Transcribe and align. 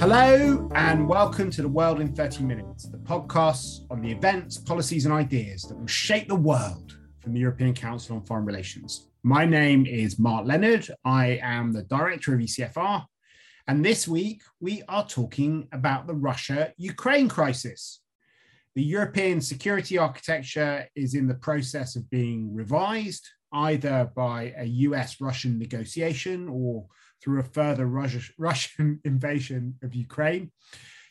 Hello, 0.00 0.68
and 0.74 1.08
welcome 1.08 1.50
to 1.52 1.62
The 1.62 1.68
World 1.68 2.00
in 2.00 2.12
30 2.12 2.42
Minutes, 2.42 2.86
the 2.86 2.98
podcast 2.98 3.86
on 3.88 4.02
the 4.02 4.10
events, 4.10 4.58
policies, 4.58 5.04
and 5.04 5.14
ideas 5.14 5.62
that 5.62 5.78
will 5.78 5.86
shape 5.86 6.26
the 6.26 6.34
world 6.34 6.98
from 7.20 7.32
the 7.32 7.38
European 7.38 7.74
Council 7.74 8.16
on 8.16 8.24
Foreign 8.24 8.44
Relations. 8.44 9.08
My 9.22 9.44
name 9.44 9.86
is 9.86 10.18
Mark 10.18 10.44
Leonard. 10.44 10.88
I 11.04 11.38
am 11.40 11.72
the 11.72 11.84
director 11.84 12.34
of 12.34 12.40
ECFR. 12.40 13.04
And 13.68 13.84
this 13.84 14.08
week, 14.08 14.42
we 14.58 14.82
are 14.88 15.06
talking 15.06 15.68
about 15.70 16.08
the 16.08 16.14
Russia 16.14 16.72
Ukraine 16.76 17.28
crisis. 17.28 18.00
The 18.74 18.82
European 18.82 19.40
security 19.40 19.96
architecture 19.96 20.88
is 20.96 21.14
in 21.14 21.28
the 21.28 21.34
process 21.34 21.94
of 21.94 22.10
being 22.10 22.52
revised, 22.52 23.28
either 23.52 24.10
by 24.14 24.54
a 24.56 24.64
US 24.64 25.20
Russian 25.20 25.58
negotiation 25.58 26.48
or 26.48 26.86
through 27.22 27.40
a 27.40 27.44
further 27.44 27.86
Russian 28.38 29.00
invasion 29.04 29.76
of 29.82 29.94
Ukraine. 29.94 30.50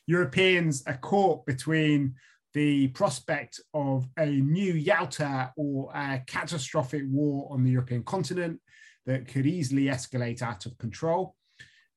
Europeans 0.07 0.83
are 0.87 0.97
caught 0.97 1.45
between 1.45 2.15
the 2.53 2.89
prospect 2.89 3.61
of 3.73 4.07
a 4.17 4.25
new 4.25 4.73
Yalta 4.73 5.53
or 5.55 5.89
a 5.95 6.21
catastrophic 6.27 7.03
war 7.07 7.47
on 7.51 7.63
the 7.63 7.71
European 7.71 8.03
continent 8.03 8.59
that 9.05 9.27
could 9.27 9.45
easily 9.45 9.85
escalate 9.85 10.41
out 10.41 10.65
of 10.65 10.77
control. 10.77 11.35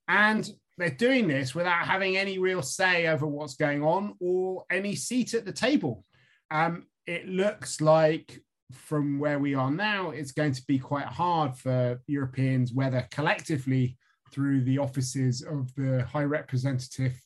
And 0.07 0.49
they're 0.79 0.91
doing 0.91 1.29
this 1.29 1.55
without 1.55 1.87
having 1.87 2.17
any 2.17 2.39
real 2.39 2.63
say 2.63 3.07
over 3.07 3.27
what's 3.27 3.57
going 3.57 3.83
on 3.83 4.15
or 4.21 4.65
any 4.71 4.95
seat 4.95 5.35
at 5.35 5.45
the 5.45 5.53
table. 5.53 6.05
Um, 6.51 6.87
it 7.07 7.29
looks 7.29 7.81
like 7.81 8.41
from 8.73 9.19
where 9.19 9.39
we 9.39 9.55
are 9.55 9.71
now, 9.71 10.11
it's 10.11 10.33
going 10.33 10.53
to 10.53 10.63
be 10.67 10.79
quite 10.79 11.07
hard 11.07 11.57
for 11.57 12.01
Europeans, 12.07 12.73
whether 12.73 13.07
collectively 13.11 13.97
through 14.33 14.65
the 14.65 14.79
offices 14.79 15.43
of 15.43 15.75
the 15.75 16.05
High 16.05 16.25
Representative 16.25 17.21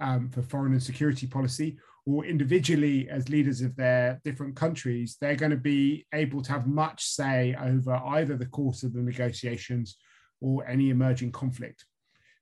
um, 0.00 0.28
for 0.28 0.42
Foreign 0.42 0.72
and 0.72 0.82
Security 0.82 1.26
Policy, 1.26 1.78
or 2.04 2.24
individually 2.24 3.08
as 3.08 3.28
leaders 3.28 3.60
of 3.60 3.76
their 3.76 4.20
different 4.24 4.56
countries, 4.56 5.16
they're 5.20 5.36
going 5.36 5.50
to 5.52 5.56
be 5.56 6.04
able 6.12 6.42
to 6.42 6.52
have 6.52 6.66
much 6.66 7.04
say 7.04 7.54
over 7.60 7.94
either 7.94 8.36
the 8.36 8.46
course 8.46 8.82
of 8.82 8.92
the 8.92 9.00
negotiations 9.00 9.96
or 10.40 10.66
any 10.66 10.90
emerging 10.90 11.30
conflict. 11.30 11.84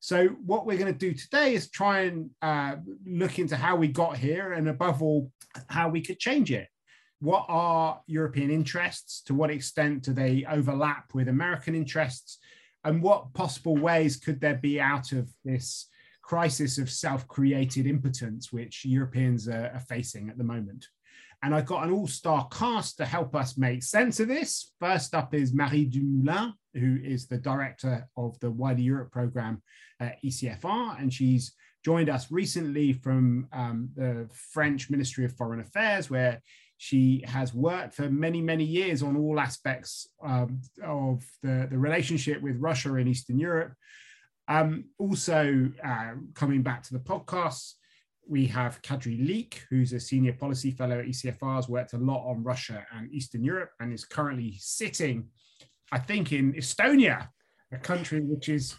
So, 0.00 0.28
what 0.46 0.64
we're 0.64 0.78
going 0.78 0.92
to 0.92 0.98
do 0.98 1.12
today 1.12 1.52
is 1.52 1.70
try 1.70 2.00
and 2.04 2.30
uh, 2.40 2.76
look 3.06 3.38
into 3.38 3.54
how 3.54 3.76
we 3.76 3.88
got 3.88 4.16
here 4.16 4.54
and, 4.54 4.66
above 4.66 5.02
all, 5.02 5.30
how 5.68 5.90
we 5.90 6.00
could 6.00 6.18
change 6.18 6.50
it. 6.50 6.68
What 7.20 7.46
are 7.48 8.00
European 8.06 8.50
interests? 8.50 9.22
To 9.22 9.34
what 9.34 9.50
extent 9.50 10.02
do 10.02 10.12
they 10.12 10.44
overlap 10.48 11.14
with 11.14 11.28
American 11.28 11.74
interests? 11.74 12.38
and 12.84 13.02
what 13.02 13.32
possible 13.34 13.76
ways 13.76 14.16
could 14.16 14.40
there 14.40 14.56
be 14.56 14.80
out 14.80 15.12
of 15.12 15.28
this 15.44 15.88
crisis 16.22 16.78
of 16.78 16.90
self-created 16.90 17.86
impotence 17.86 18.52
which 18.52 18.84
Europeans 18.84 19.48
are, 19.48 19.70
are 19.74 19.84
facing 19.88 20.28
at 20.28 20.38
the 20.38 20.44
moment? 20.44 20.86
And 21.42 21.54
I've 21.54 21.66
got 21.66 21.84
an 21.84 21.92
all-star 21.92 22.48
cast 22.52 22.98
to 22.98 23.06
help 23.06 23.34
us 23.34 23.56
make 23.56 23.82
sense 23.82 24.20
of 24.20 24.28
this. 24.28 24.72
First 24.78 25.14
up 25.14 25.34
is 25.34 25.54
Marie 25.54 25.86
Dumoulin, 25.86 26.52
who 26.74 26.98
is 27.02 27.26
the 27.26 27.38
director 27.38 28.06
of 28.16 28.38
the 28.40 28.50
Wider 28.50 28.82
Europe 28.82 29.10
program 29.10 29.62
at 30.00 30.22
ECFR, 30.22 31.00
and 31.00 31.12
she's 31.12 31.54
joined 31.82 32.10
us 32.10 32.30
recently 32.30 32.92
from 32.92 33.48
um, 33.52 33.88
the 33.96 34.28
French 34.52 34.90
Ministry 34.90 35.24
of 35.24 35.34
Foreign 35.36 35.60
Affairs, 35.60 36.10
where 36.10 36.42
she 36.82 37.22
has 37.26 37.52
worked 37.52 37.92
for 37.92 38.08
many, 38.08 38.40
many 38.40 38.64
years 38.64 39.02
on 39.02 39.14
all 39.14 39.38
aspects 39.38 40.08
um, 40.24 40.62
of 40.82 41.22
the, 41.42 41.68
the 41.70 41.76
relationship 41.76 42.40
with 42.40 42.56
Russia 42.56 42.94
in 42.94 43.06
Eastern 43.06 43.38
Europe. 43.38 43.74
Um, 44.48 44.86
also, 44.98 45.70
uh, 45.84 46.12
coming 46.34 46.62
back 46.62 46.82
to 46.84 46.94
the 46.94 47.00
podcast, 47.00 47.74
we 48.26 48.46
have 48.46 48.80
Kadri 48.80 49.20
Liik, 49.20 49.58
who's 49.68 49.92
a 49.92 50.00
senior 50.00 50.32
policy 50.32 50.70
fellow 50.70 51.00
at 51.00 51.04
ECFR, 51.04 51.56
has 51.56 51.68
worked 51.68 51.92
a 51.92 51.98
lot 51.98 52.26
on 52.26 52.42
Russia 52.42 52.86
and 52.96 53.12
Eastern 53.12 53.44
Europe 53.44 53.72
and 53.78 53.92
is 53.92 54.06
currently 54.06 54.54
sitting, 54.58 55.28
I 55.92 55.98
think, 55.98 56.32
in 56.32 56.54
Estonia, 56.54 57.28
a 57.72 57.76
country 57.76 58.22
which 58.22 58.48
is 58.48 58.74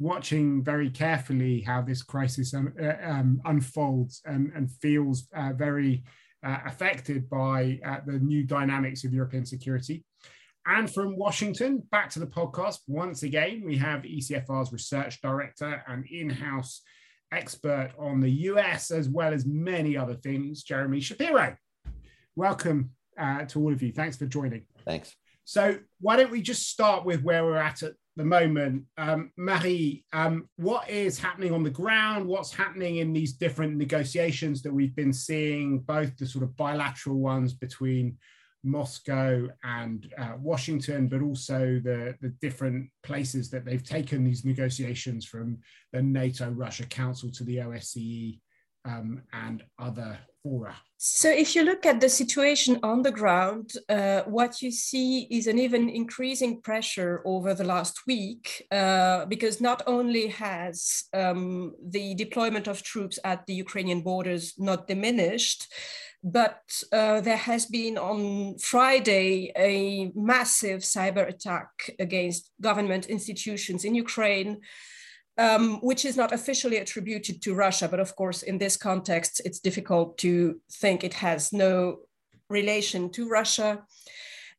watching 0.00 0.64
very 0.64 0.90
carefully 0.90 1.60
how 1.60 1.82
this 1.82 2.02
crisis 2.02 2.52
um, 2.52 2.74
uh, 2.82 2.94
um, 3.08 3.40
unfolds 3.44 4.22
and, 4.24 4.50
and 4.56 4.72
feels 4.72 5.28
uh, 5.36 5.52
very 5.52 6.02
uh, 6.44 6.58
affected 6.66 7.28
by 7.30 7.80
uh, 7.84 7.98
the 8.06 8.18
new 8.18 8.44
dynamics 8.44 9.04
of 9.04 9.12
European 9.12 9.46
security. 9.46 10.04
And 10.66 10.92
from 10.92 11.16
Washington, 11.16 11.82
back 11.90 12.10
to 12.10 12.18
the 12.18 12.26
podcast. 12.26 12.78
Once 12.86 13.22
again, 13.22 13.62
we 13.64 13.76
have 13.76 14.02
ECFR's 14.02 14.72
research 14.72 15.20
director 15.20 15.82
and 15.86 16.06
in 16.06 16.30
house 16.30 16.82
expert 17.32 17.90
on 17.98 18.20
the 18.20 18.30
US, 18.30 18.90
as 18.90 19.08
well 19.08 19.32
as 19.32 19.44
many 19.44 19.96
other 19.96 20.14
things, 20.14 20.62
Jeremy 20.62 21.00
Shapiro. 21.00 21.56
Welcome 22.36 22.90
uh, 23.18 23.44
to 23.46 23.60
all 23.60 23.72
of 23.72 23.82
you. 23.82 23.92
Thanks 23.92 24.16
for 24.16 24.26
joining. 24.26 24.64
Thanks. 24.84 25.14
So, 25.44 25.78
why 26.00 26.16
don't 26.16 26.30
we 26.30 26.40
just 26.40 26.70
start 26.70 27.04
with 27.04 27.22
where 27.22 27.44
we're 27.44 27.56
at 27.56 27.82
at 27.82 27.92
the 28.16 28.24
moment. 28.24 28.84
Um, 28.96 29.32
Marie, 29.36 30.04
um, 30.12 30.48
what 30.56 30.88
is 30.88 31.18
happening 31.18 31.52
on 31.52 31.62
the 31.62 31.70
ground? 31.70 32.26
What's 32.26 32.52
happening 32.52 32.96
in 32.96 33.12
these 33.12 33.32
different 33.32 33.76
negotiations 33.76 34.62
that 34.62 34.72
we've 34.72 34.94
been 34.94 35.12
seeing, 35.12 35.80
both 35.80 36.16
the 36.16 36.26
sort 36.26 36.44
of 36.44 36.56
bilateral 36.56 37.18
ones 37.18 37.52
between 37.54 38.16
Moscow 38.62 39.48
and 39.62 40.12
uh, 40.16 40.32
Washington, 40.38 41.06
but 41.06 41.22
also 41.22 41.80
the, 41.84 42.14
the 42.20 42.30
different 42.40 42.88
places 43.02 43.50
that 43.50 43.64
they've 43.64 43.84
taken 43.84 44.24
these 44.24 44.44
negotiations 44.44 45.26
from 45.26 45.58
the 45.92 46.02
NATO 46.02 46.50
Russia 46.50 46.86
Council 46.86 47.30
to 47.32 47.44
the 47.44 47.58
OSCE 47.58 48.40
um, 48.84 49.22
and 49.32 49.62
other 49.78 50.18
fora. 50.42 50.76
So, 50.96 51.30
if 51.30 51.54
you 51.54 51.64
look 51.64 51.84
at 51.84 52.00
the 52.00 52.08
situation 52.08 52.78
on 52.82 53.02
the 53.02 53.10
ground, 53.10 53.72
uh, 53.88 54.22
what 54.22 54.62
you 54.62 54.70
see 54.70 55.26
is 55.30 55.46
an 55.46 55.58
even 55.58 55.88
increasing 55.88 56.62
pressure 56.62 57.20
over 57.24 57.54
the 57.54 57.64
last 57.64 58.06
week, 58.06 58.66
uh, 58.70 59.26
because 59.26 59.60
not 59.60 59.82
only 59.86 60.28
has 60.28 61.04
um, 61.12 61.74
the 61.90 62.14
deployment 62.14 62.68
of 62.68 62.82
troops 62.82 63.18
at 63.24 63.44
the 63.46 63.54
Ukrainian 63.54 64.00
borders 64.00 64.54
not 64.58 64.86
diminished, 64.86 65.66
but 66.22 66.62
uh, 66.90 67.20
there 67.20 67.36
has 67.36 67.66
been 67.66 67.98
on 67.98 68.56
Friday 68.58 69.52
a 69.56 70.10
massive 70.14 70.80
cyber 70.80 71.28
attack 71.28 71.68
against 71.98 72.50
government 72.62 73.06
institutions 73.06 73.84
in 73.84 73.94
Ukraine 73.94 74.62
um, 75.38 75.78
which 75.80 76.04
is 76.04 76.16
not 76.16 76.32
officially 76.32 76.78
attributed 76.78 77.42
to 77.42 77.54
Russia. 77.54 77.88
But 77.88 78.00
of 78.00 78.14
course, 78.16 78.42
in 78.42 78.58
this 78.58 78.76
context, 78.76 79.40
it's 79.44 79.60
difficult 79.60 80.18
to 80.18 80.60
think 80.70 81.02
it 81.02 81.14
has 81.14 81.52
no 81.52 81.98
relation 82.48 83.10
to 83.10 83.28
Russia. 83.28 83.84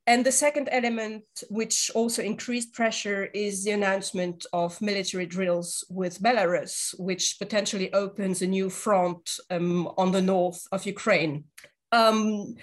And 0.08 0.24
the 0.24 0.32
second 0.32 0.70
element, 0.72 1.24
which 1.50 1.90
also 1.96 2.22
increased 2.22 2.74
pressure, 2.74 3.26
is 3.34 3.64
the 3.64 3.72
announcement 3.72 4.46
of 4.54 4.80
military 4.80 5.26
drills 5.26 5.84
with 5.90 6.22
Belarus, 6.22 6.94
which 7.00 7.38
potentially 7.40 7.92
opens 7.92 8.42
a 8.42 8.48
new 8.48 8.70
front 8.70 9.40
um, 9.50 9.88
on 9.98 10.12
the 10.12 10.22
north 10.22 10.68
of 10.72 10.86
Ukraine. 10.86 11.46
Um, 11.92 12.56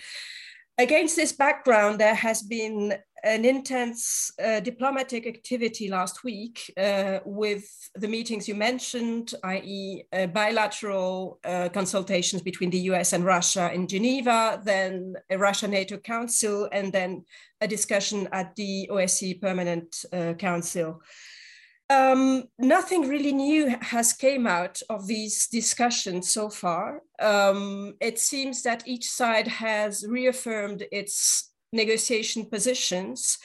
against 0.79 1.17
this 1.17 1.33
background, 1.33 1.99
there 1.99 2.15
has 2.15 2.43
been 2.43 2.95
an 3.25 3.45
intense 3.45 4.33
uh, 4.43 4.59
diplomatic 4.61 5.27
activity 5.27 5.89
last 5.89 6.25
week 6.25 6.73
uh, 6.77 7.21
with 7.25 7.65
the 7.95 8.09
meetings 8.09 8.49
you 8.49 8.55
mentioned, 8.55 9.35
i.e., 9.45 10.03
uh, 10.13 10.27
bilateral 10.27 11.39
uh, 11.45 11.69
consultations 11.69 12.43
between 12.43 12.71
the 12.71 12.81
US 12.91 13.13
and 13.13 13.25
Russia 13.25 13.73
in 13.73 13.87
Geneva, 13.87 14.61
then 14.65 15.15
a 15.31 15.39
Russia 15.39 15.69
NATO 15.69 15.99
Council, 15.99 16.69
and 16.73 16.93
then 16.93 17.25
a 17.61 17.69
discussion 17.69 18.29
at 18.33 18.57
the 18.57 18.89
OSCE 18.91 19.41
Permanent 19.41 20.05
uh, 20.13 20.35
Council. 20.35 21.01
Um, 21.91 22.45
nothing 22.59 23.07
really 23.09 23.33
new 23.33 23.77
has 23.83 24.13
came 24.15 24.47
out 24.47 24.81
of 24.89 25.07
these 25.07 25.47
discussions 25.47 26.33
so 26.33 26.49
far. 26.49 27.03
Um, 27.21 27.95
it 28.01 28.19
seems 28.19 28.63
that 28.63 28.83
each 28.87 29.11
side 29.11 29.47
has 29.47 30.05
reaffirmed 30.09 30.85
its 30.91 31.52
negotiation 31.73 32.45
positions, 32.47 33.39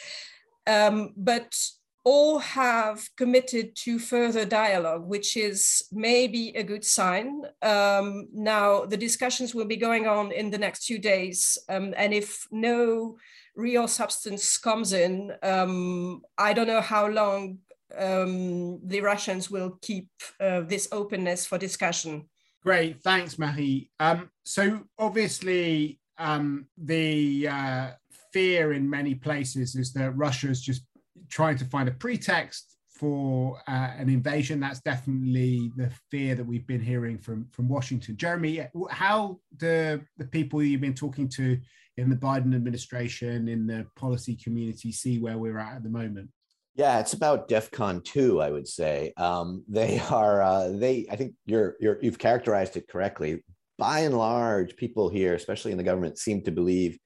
um, 0.66 1.14
but 1.16 1.56
all 2.04 2.40
have 2.40 3.10
committed 3.18 3.76
to 3.76 4.00
further 4.00 4.46
dialogue, 4.46 5.06
which 5.06 5.36
is 5.36 5.84
maybe 5.92 6.50
a 6.56 6.64
good 6.64 6.86
sign. 6.86 7.42
Um, 7.62 8.30
now, 8.34 8.86
the 8.86 8.96
discussions 8.96 9.54
will 9.54 9.66
be 9.66 9.76
going 9.76 10.08
on 10.08 10.32
in 10.32 10.50
the 10.50 10.58
next 10.58 10.86
few 10.86 11.00
days, 11.00 11.58
um, 11.68 11.94
and 11.98 12.14
if 12.14 12.48
no 12.52 13.18
real 13.56 13.88
substance 13.88 14.58
comes 14.58 14.94
in, 14.94 15.34
um, 15.44 16.22
I 16.38 16.54
don't 16.54 16.68
know 16.68 16.82
how 16.82 17.08
long 17.08 17.58
um, 17.98 18.80
the 18.88 19.02
Russians 19.02 19.52
will 19.52 19.78
keep 19.82 20.08
uh, 20.40 20.62
this 20.62 20.88
openness 20.92 21.46
for 21.46 21.58
discussion. 21.58 22.30
Great, 22.64 23.02
thanks, 23.02 23.38
Marie. 23.38 23.90
Um, 24.00 24.30
so 24.46 24.84
obviously, 24.98 26.00
um, 26.18 26.68
the 26.78 27.48
uh, 27.50 27.92
fear 28.34 28.74
in 28.74 28.90
many 28.90 29.16
places 29.16 29.76
is 29.76 29.94
that 29.94 30.12
Russia 30.12 30.50
is 30.50 30.62
just 30.62 30.84
trying 31.30 31.58
to 31.58 31.66
find 31.66 31.88
a 31.90 31.94
pretext 31.94 32.78
for 32.90 33.62
uh, 33.68 33.92
an 33.98 34.10
invasion. 34.10 34.60
That's 34.60 34.82
definitely 34.82 35.72
the 35.76 35.92
fear 36.10 36.36
that 36.36 36.46
we've 36.46 36.66
been 36.66 36.82
hearing 36.82 37.18
from 37.18 37.48
from 37.52 37.68
Washington. 37.68 38.18
Jeremy, 38.18 38.68
how 38.90 39.40
do 39.56 40.02
the 40.18 40.26
people 40.26 40.64
you've 40.64 40.82
been 40.82 40.94
talking 40.94 41.30
to 41.30 41.60
in 41.98 42.10
the 42.10 42.16
Biden 42.16 42.56
administration, 42.56 43.48
in 43.48 43.68
the 43.68 43.86
policy 43.96 44.36
community, 44.36 44.92
see 44.92 45.20
where 45.20 45.38
we're 45.38 45.60
at 45.60 45.78
at 45.78 45.84
the 45.84 45.90
moment? 45.90 46.30
Yeah, 46.76 47.00
it's 47.00 47.14
about 47.14 47.50
DEFCON 47.50 48.04
two, 48.04 48.40
I 48.40 48.52
would 48.52 48.68
say. 48.68 49.14
Um, 49.18 49.64
they 49.68 50.00
are 50.12 50.42
uh, 50.42 50.70
they. 50.70 51.08
I 51.10 51.16
think 51.16 51.34
you're 51.46 51.76
you're 51.80 51.98
you've 52.02 52.20
characterized 52.20 52.78
it 52.78 52.88
correctly. 52.88 53.44
By 53.78 54.00
and 54.00 54.18
large, 54.18 54.76
people 54.76 55.08
here, 55.08 55.36
especially 55.36 55.72
in 55.72 55.78
the 55.78 55.84
government, 55.84 56.18
seem 56.18 56.42
to 56.44 56.52
believe 56.52 56.98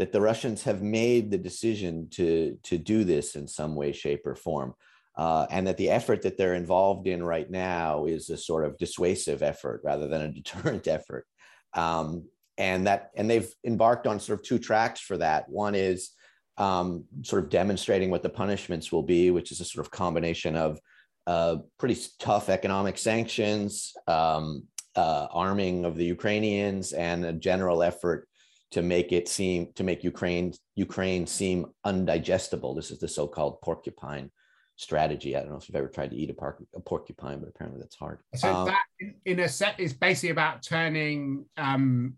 that 0.00 0.12
the 0.12 0.20
Russians 0.20 0.62
have 0.62 0.80
made 0.80 1.30
the 1.30 1.36
decision 1.36 2.08
to 2.12 2.56
to 2.62 2.78
do 2.78 3.04
this 3.04 3.36
in 3.36 3.46
some 3.46 3.74
way, 3.74 3.92
shape, 3.92 4.26
or 4.26 4.34
form, 4.34 4.72
uh, 5.18 5.46
and 5.50 5.66
that 5.66 5.76
the 5.76 5.90
effort 5.90 6.22
that 6.22 6.38
they're 6.38 6.54
involved 6.54 7.06
in 7.06 7.22
right 7.22 7.50
now 7.50 8.06
is 8.06 8.30
a 8.30 8.36
sort 8.38 8.64
of 8.64 8.78
dissuasive 8.78 9.42
effort 9.42 9.82
rather 9.84 10.08
than 10.08 10.22
a 10.22 10.32
deterrent 10.40 10.88
effort. 10.88 11.26
Um, 11.74 12.24
and 12.56 12.86
that 12.86 13.10
and 13.14 13.30
they've 13.30 13.52
embarked 13.62 14.06
on 14.06 14.20
sort 14.20 14.40
of 14.40 14.46
two 14.46 14.58
tracks 14.58 15.00
for 15.00 15.18
that. 15.18 15.50
One 15.50 15.74
is 15.74 16.12
um, 16.56 17.04
sort 17.22 17.44
of 17.44 17.50
demonstrating 17.50 18.10
what 18.10 18.22
the 18.22 18.30
punishments 18.30 18.90
will 18.90 19.02
be, 19.02 19.30
which 19.30 19.52
is 19.52 19.60
a 19.60 19.66
sort 19.66 19.84
of 19.84 19.92
combination 19.92 20.56
of 20.56 20.80
uh, 21.26 21.56
pretty 21.78 22.00
tough 22.18 22.48
economic 22.48 22.96
sanctions, 22.96 23.92
um, 24.06 24.62
uh, 24.96 25.26
arming 25.30 25.84
of 25.84 25.98
the 25.98 26.06
Ukrainians, 26.06 26.94
and 26.94 27.26
a 27.26 27.34
general 27.34 27.82
effort 27.82 28.26
to 28.70 28.82
make 28.82 29.12
it 29.12 29.28
seem 29.28 29.72
to 29.74 29.84
make 29.84 30.04
Ukraine 30.04 30.52
Ukraine 30.76 31.26
seem 31.26 31.66
undigestible. 31.84 32.74
This 32.76 32.90
is 32.90 32.98
the 32.98 33.08
so-called 33.08 33.60
porcupine 33.60 34.30
strategy. 34.76 35.36
I 35.36 35.40
don't 35.40 35.50
know 35.50 35.56
if 35.56 35.68
you've 35.68 35.76
ever 35.76 35.88
tried 35.88 36.10
to 36.10 36.16
eat 36.16 36.30
a, 36.30 36.32
porc- 36.32 36.64
a 36.74 36.80
porcupine, 36.80 37.40
but 37.40 37.50
apparently 37.50 37.80
that's 37.80 37.96
hard. 37.96 38.20
So 38.34 38.52
um, 38.52 38.66
that, 38.66 38.82
in 39.26 39.40
a 39.40 39.48
set, 39.48 39.78
is 39.78 39.92
basically 39.92 40.30
about 40.30 40.62
turning 40.62 41.44
um, 41.58 42.14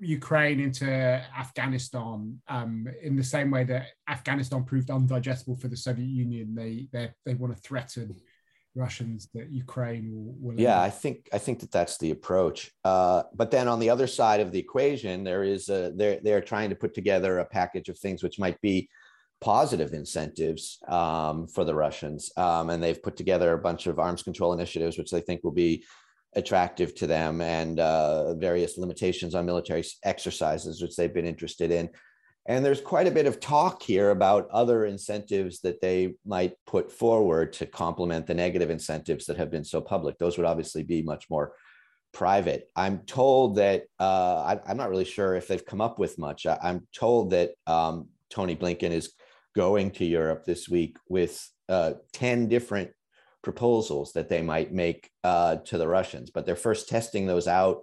Ukraine 0.00 0.60
into 0.60 0.86
Afghanistan 0.86 2.40
um, 2.48 2.86
in 3.02 3.16
the 3.16 3.24
same 3.24 3.50
way 3.50 3.64
that 3.64 3.88
Afghanistan 4.08 4.64
proved 4.64 4.88
undigestible 4.88 5.60
for 5.60 5.68
the 5.68 5.76
Soviet 5.76 6.08
Union. 6.08 6.54
They 6.54 6.88
they 6.92 7.10
they 7.26 7.34
want 7.34 7.54
to 7.54 7.60
threaten 7.60 8.16
Russians 8.76 9.28
that 9.34 9.50
Ukraine 9.50 10.10
will. 10.12 10.34
will 10.40 10.60
yeah, 10.60 10.80
I 10.80 10.90
think 10.90 11.28
I 11.32 11.38
think 11.38 11.60
that 11.60 11.70
that's 11.70 11.96
the 11.98 12.10
approach. 12.10 12.72
Uh, 12.84 13.22
but 13.34 13.50
then 13.50 13.68
on 13.68 13.78
the 13.78 13.90
other 13.90 14.06
side 14.06 14.40
of 14.40 14.50
the 14.50 14.58
equation, 14.58 15.22
there 15.22 15.44
is 15.44 15.68
a, 15.68 15.92
they're 15.94 16.18
they're 16.22 16.40
trying 16.40 16.70
to 16.70 16.76
put 16.76 16.92
together 16.94 17.38
a 17.38 17.44
package 17.44 17.88
of 17.88 17.98
things 17.98 18.22
which 18.22 18.38
might 18.38 18.60
be 18.60 18.88
positive 19.40 19.92
incentives 19.92 20.78
um, 20.88 21.46
for 21.46 21.64
the 21.64 21.74
Russians. 21.74 22.32
Um, 22.36 22.70
and 22.70 22.82
they've 22.82 23.02
put 23.02 23.16
together 23.16 23.52
a 23.52 23.58
bunch 23.58 23.86
of 23.86 23.98
arms 23.98 24.22
control 24.22 24.52
initiatives, 24.52 24.98
which 24.98 25.10
they 25.10 25.20
think 25.20 25.44
will 25.44 25.52
be 25.52 25.84
attractive 26.34 26.94
to 26.96 27.06
them, 27.06 27.40
and 27.40 27.78
uh, 27.78 28.34
various 28.34 28.76
limitations 28.76 29.34
on 29.34 29.46
military 29.46 29.84
exercises, 30.02 30.82
which 30.82 30.96
they've 30.96 31.14
been 31.14 31.26
interested 31.26 31.70
in. 31.70 31.88
And 32.46 32.64
there's 32.64 32.80
quite 32.80 33.06
a 33.06 33.12
bit 33.12 33.26
of 33.26 33.40
talk 33.40 33.82
here 33.82 34.10
about 34.10 34.50
other 34.50 34.84
incentives 34.84 35.60
that 35.60 35.80
they 35.80 36.14
might 36.26 36.54
put 36.66 36.92
forward 36.92 37.54
to 37.54 37.66
complement 37.66 38.26
the 38.26 38.34
negative 38.34 38.68
incentives 38.68 39.24
that 39.26 39.38
have 39.38 39.50
been 39.50 39.64
so 39.64 39.80
public. 39.80 40.18
Those 40.18 40.36
would 40.36 40.46
obviously 40.46 40.82
be 40.82 41.00
much 41.00 41.30
more 41.30 41.54
private. 42.12 42.70
I'm 42.76 42.98
told 43.00 43.56
that 43.56 43.84
uh, 43.98 44.58
I, 44.66 44.70
am 44.70 44.76
not 44.76 44.90
really 44.90 45.06
sure 45.06 45.34
if 45.34 45.48
they've 45.48 45.64
come 45.64 45.80
up 45.80 45.98
with 45.98 46.18
much. 46.18 46.44
I, 46.44 46.58
am 46.62 46.86
told 46.94 47.30
that 47.30 47.52
um, 47.66 48.08
Tony 48.30 48.54
Blinken 48.54 48.90
is 48.90 49.12
going 49.56 49.90
to 49.92 50.04
Europe 50.04 50.44
this 50.44 50.68
week 50.68 50.98
with 51.08 51.48
uh, 51.70 51.94
10 52.12 52.48
different 52.48 52.90
proposals 53.42 54.12
that 54.12 54.28
they 54.28 54.42
might 54.42 54.72
make 54.72 55.10
uh, 55.22 55.56
to 55.56 55.78
the 55.78 55.88
Russians, 55.88 56.30
but 56.30 56.44
they're 56.44 56.56
first 56.56 56.88
testing 56.88 57.26
those 57.26 57.48
out 57.48 57.82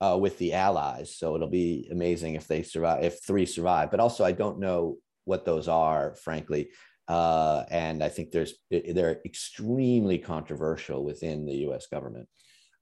uh, 0.00 0.16
with 0.20 0.38
the 0.38 0.52
allies. 0.52 1.16
So 1.16 1.34
it'll 1.34 1.48
be 1.48 1.88
amazing 1.90 2.34
if 2.34 2.46
they 2.46 2.62
survive, 2.62 3.04
if 3.04 3.22
three 3.24 3.46
survive. 3.46 3.90
But 3.90 4.00
also, 4.00 4.24
I 4.24 4.32
don't 4.32 4.58
know 4.58 4.98
what 5.24 5.44
those 5.44 5.68
are, 5.68 6.14
frankly. 6.16 6.68
Uh, 7.08 7.64
and 7.70 8.02
I 8.02 8.08
think 8.08 8.30
there's 8.30 8.54
they're 8.70 9.20
extremely 9.24 10.18
controversial 10.18 11.04
within 11.04 11.46
the 11.46 11.54
U.S. 11.68 11.86
government. 11.86 12.28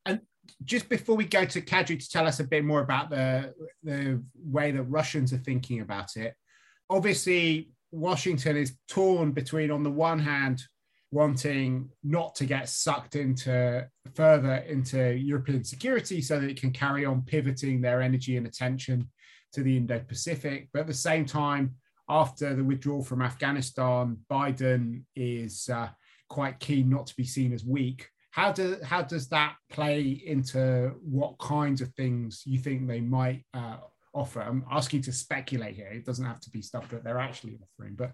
And 0.06 0.20
just 0.64 0.88
before 0.88 1.16
we 1.16 1.24
go 1.24 1.44
to 1.44 1.60
Kadri 1.60 1.98
to 1.98 2.08
tell 2.08 2.26
us 2.26 2.40
a 2.40 2.44
bit 2.44 2.64
more 2.64 2.80
about 2.80 3.10
the 3.10 3.52
the 3.82 4.22
way 4.42 4.70
that 4.70 4.82
Russians 4.84 5.32
are 5.32 5.38
thinking 5.38 5.80
about 5.80 6.16
it, 6.16 6.34
obviously 6.88 7.70
Washington 7.90 8.56
is 8.56 8.76
torn 8.88 9.32
between, 9.32 9.70
on 9.70 9.82
the 9.82 9.90
one 9.90 10.18
hand, 10.18 10.62
wanting 11.14 11.88
not 12.02 12.34
to 12.34 12.44
get 12.44 12.68
sucked 12.68 13.14
into 13.14 13.88
further 14.14 14.56
into 14.68 15.14
European 15.14 15.62
security 15.62 16.20
so 16.20 16.40
that 16.40 16.50
it 16.50 16.60
can 16.60 16.72
carry 16.72 17.04
on 17.04 17.22
pivoting 17.22 17.80
their 17.80 18.02
energy 18.02 18.36
and 18.36 18.48
attention 18.48 19.08
to 19.52 19.62
the 19.62 19.76
Indo 19.76 20.00
Pacific. 20.00 20.68
But 20.72 20.80
at 20.80 20.86
the 20.88 20.94
same 20.94 21.24
time, 21.24 21.76
after 22.08 22.54
the 22.56 22.64
withdrawal 22.64 23.04
from 23.04 23.22
Afghanistan, 23.22 24.18
Biden 24.28 25.04
is 25.14 25.68
uh, 25.72 25.88
quite 26.28 26.58
keen 26.58 26.90
not 26.90 27.06
to 27.06 27.14
be 27.16 27.24
seen 27.24 27.52
as 27.52 27.64
weak. 27.64 28.08
How, 28.32 28.50
do, 28.50 28.78
how 28.82 29.02
does 29.02 29.28
that 29.28 29.54
play 29.70 30.20
into 30.26 30.96
what 31.00 31.38
kinds 31.38 31.80
of 31.80 31.94
things 31.94 32.42
you 32.44 32.58
think 32.58 32.88
they 32.88 33.00
might 33.00 33.44
uh, 33.54 33.76
offer? 34.12 34.40
I'm 34.42 34.64
asking 34.68 35.02
to 35.02 35.12
speculate 35.12 35.76
here. 35.76 35.92
It 35.92 36.04
doesn't 36.04 36.26
have 36.26 36.40
to 36.40 36.50
be 36.50 36.60
stuff 36.60 36.88
that 36.88 37.04
they're 37.04 37.20
actually 37.20 37.56
offering, 37.62 37.94
but 37.94 38.10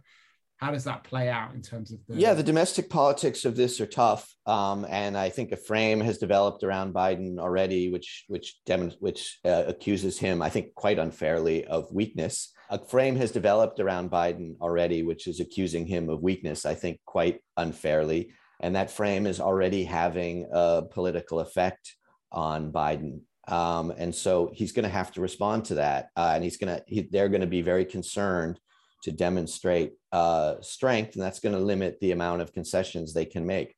how 0.61 0.71
does 0.71 0.85
that 0.85 1.03
play 1.05 1.29
out 1.31 1.55
in 1.55 1.63
terms 1.63 1.91
of 1.91 1.99
the 2.07 2.17
yeah 2.17 2.35
the 2.35 2.43
domestic 2.43 2.91
politics 2.91 3.45
of 3.45 3.57
this 3.57 3.81
are 3.81 3.87
tough. 3.87 4.35
Um, 4.47 4.87
and 4.89 5.17
i 5.17 5.29
think 5.29 5.53
a 5.53 5.57
frame 5.57 6.01
has 6.01 6.19
developed 6.19 6.63
around 6.63 6.95
biden 6.95 7.39
already 7.39 7.91
which 7.91 8.25
which 8.29 8.61
dem- 8.67 8.93
which 9.01 9.39
uh, 9.45 9.65
accuses 9.67 10.19
him 10.19 10.43
i 10.43 10.49
think 10.49 10.75
quite 10.75 10.99
unfairly 10.99 11.65
of 11.67 11.93
weakness. 11.93 12.53
A 12.71 12.79
frame 12.79 13.17
has 13.17 13.33
developed 13.33 13.81
around 13.81 14.11
biden 14.11 14.57
already 14.61 15.03
which 15.03 15.27
is 15.27 15.41
accusing 15.41 15.87
him 15.87 16.09
of 16.09 16.23
weakness 16.23 16.67
i 16.67 16.75
think 16.75 17.01
quite 17.05 17.41
unfairly. 17.57 18.33
And 18.63 18.77
that 18.77 18.91
frame 18.91 19.27
is 19.27 19.41
already 19.41 19.85
having 19.85 20.47
a 20.53 20.83
political 20.83 21.41
effect 21.41 21.97
on 22.31 22.71
biden. 22.71 23.21
Um, 23.49 23.91
and 23.97 24.15
so 24.15 24.51
he's 24.53 24.73
going 24.73 24.85
to 24.85 24.91
have 24.91 25.13
to 25.13 25.23
respond 25.23 25.65
to 25.67 25.77
that. 25.77 26.09
Uh, 26.15 26.33
and 26.35 26.45
he's 26.45 26.59
going 26.59 26.77
to, 26.77 26.85
he, 26.87 27.09
they're 27.11 27.31
going 27.31 27.41
to 27.41 27.47
be 27.47 27.63
very 27.63 27.87
concerned 27.87 28.61
to 29.03 29.13
demonstrate 29.13 29.93
uh, 30.13 30.57
strength, 30.61 31.15
and 31.15 31.23
that's 31.23 31.41
going 31.41 31.55
to 31.55 31.61
limit 31.61 31.99
the 32.01 32.13
amount 32.13 32.43
of 32.43 32.53
concessions 32.53 33.13
they 33.13 33.25
can 33.25 33.47
make. 33.47 33.75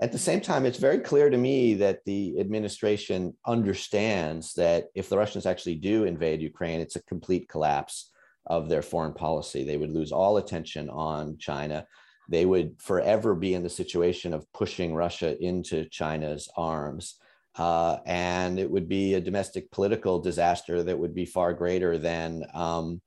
At 0.00 0.12
the 0.12 0.18
same 0.18 0.42
time, 0.42 0.66
it's 0.66 0.78
very 0.78 0.98
clear 0.98 1.30
to 1.30 1.38
me 1.38 1.74
that 1.74 2.04
the 2.04 2.38
administration 2.38 3.34
understands 3.46 4.52
that 4.54 4.88
if 4.94 5.08
the 5.08 5.16
Russians 5.16 5.46
actually 5.46 5.76
do 5.76 6.04
invade 6.04 6.42
Ukraine, 6.42 6.80
it's 6.80 6.96
a 6.96 7.04
complete 7.04 7.48
collapse 7.48 8.12
of 8.44 8.68
their 8.68 8.82
foreign 8.82 9.14
policy. 9.14 9.64
They 9.64 9.78
would 9.78 9.90
lose 9.90 10.12
all 10.12 10.36
attention 10.36 10.90
on 10.90 11.38
China. 11.38 11.86
They 12.28 12.44
would 12.44 12.76
forever 12.78 13.34
be 13.34 13.54
in 13.54 13.62
the 13.62 13.70
situation 13.70 14.34
of 14.34 14.50
pushing 14.52 14.94
Russia 14.94 15.42
into 15.42 15.86
China's 15.86 16.48
arms. 16.56 17.16
Uh, 17.56 17.98
and 18.04 18.58
it 18.58 18.70
would 18.70 18.88
be 18.88 19.14
a 19.14 19.20
domestic 19.20 19.70
political 19.70 20.18
disaster 20.18 20.82
that 20.82 20.98
would 20.98 21.14
be 21.14 21.24
far 21.24 21.54
greater 21.54 21.96
than 21.96 22.44
um, 22.52 23.00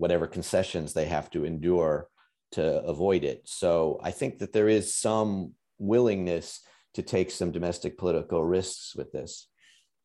whatever 0.00 0.26
concessions 0.26 0.92
they 0.92 1.04
have 1.04 1.30
to 1.30 1.44
endure 1.44 2.08
to 2.52 2.82
avoid 2.82 3.22
it. 3.22 3.42
So 3.44 4.00
I 4.02 4.10
think 4.10 4.38
that 4.38 4.52
there 4.52 4.68
is 4.68 4.94
some 4.94 5.52
willingness 5.78 6.60
to 6.94 7.02
take 7.02 7.30
some 7.30 7.52
domestic 7.52 7.98
political 7.98 8.42
risks 8.42 8.96
with 8.96 9.12
this. 9.12 9.48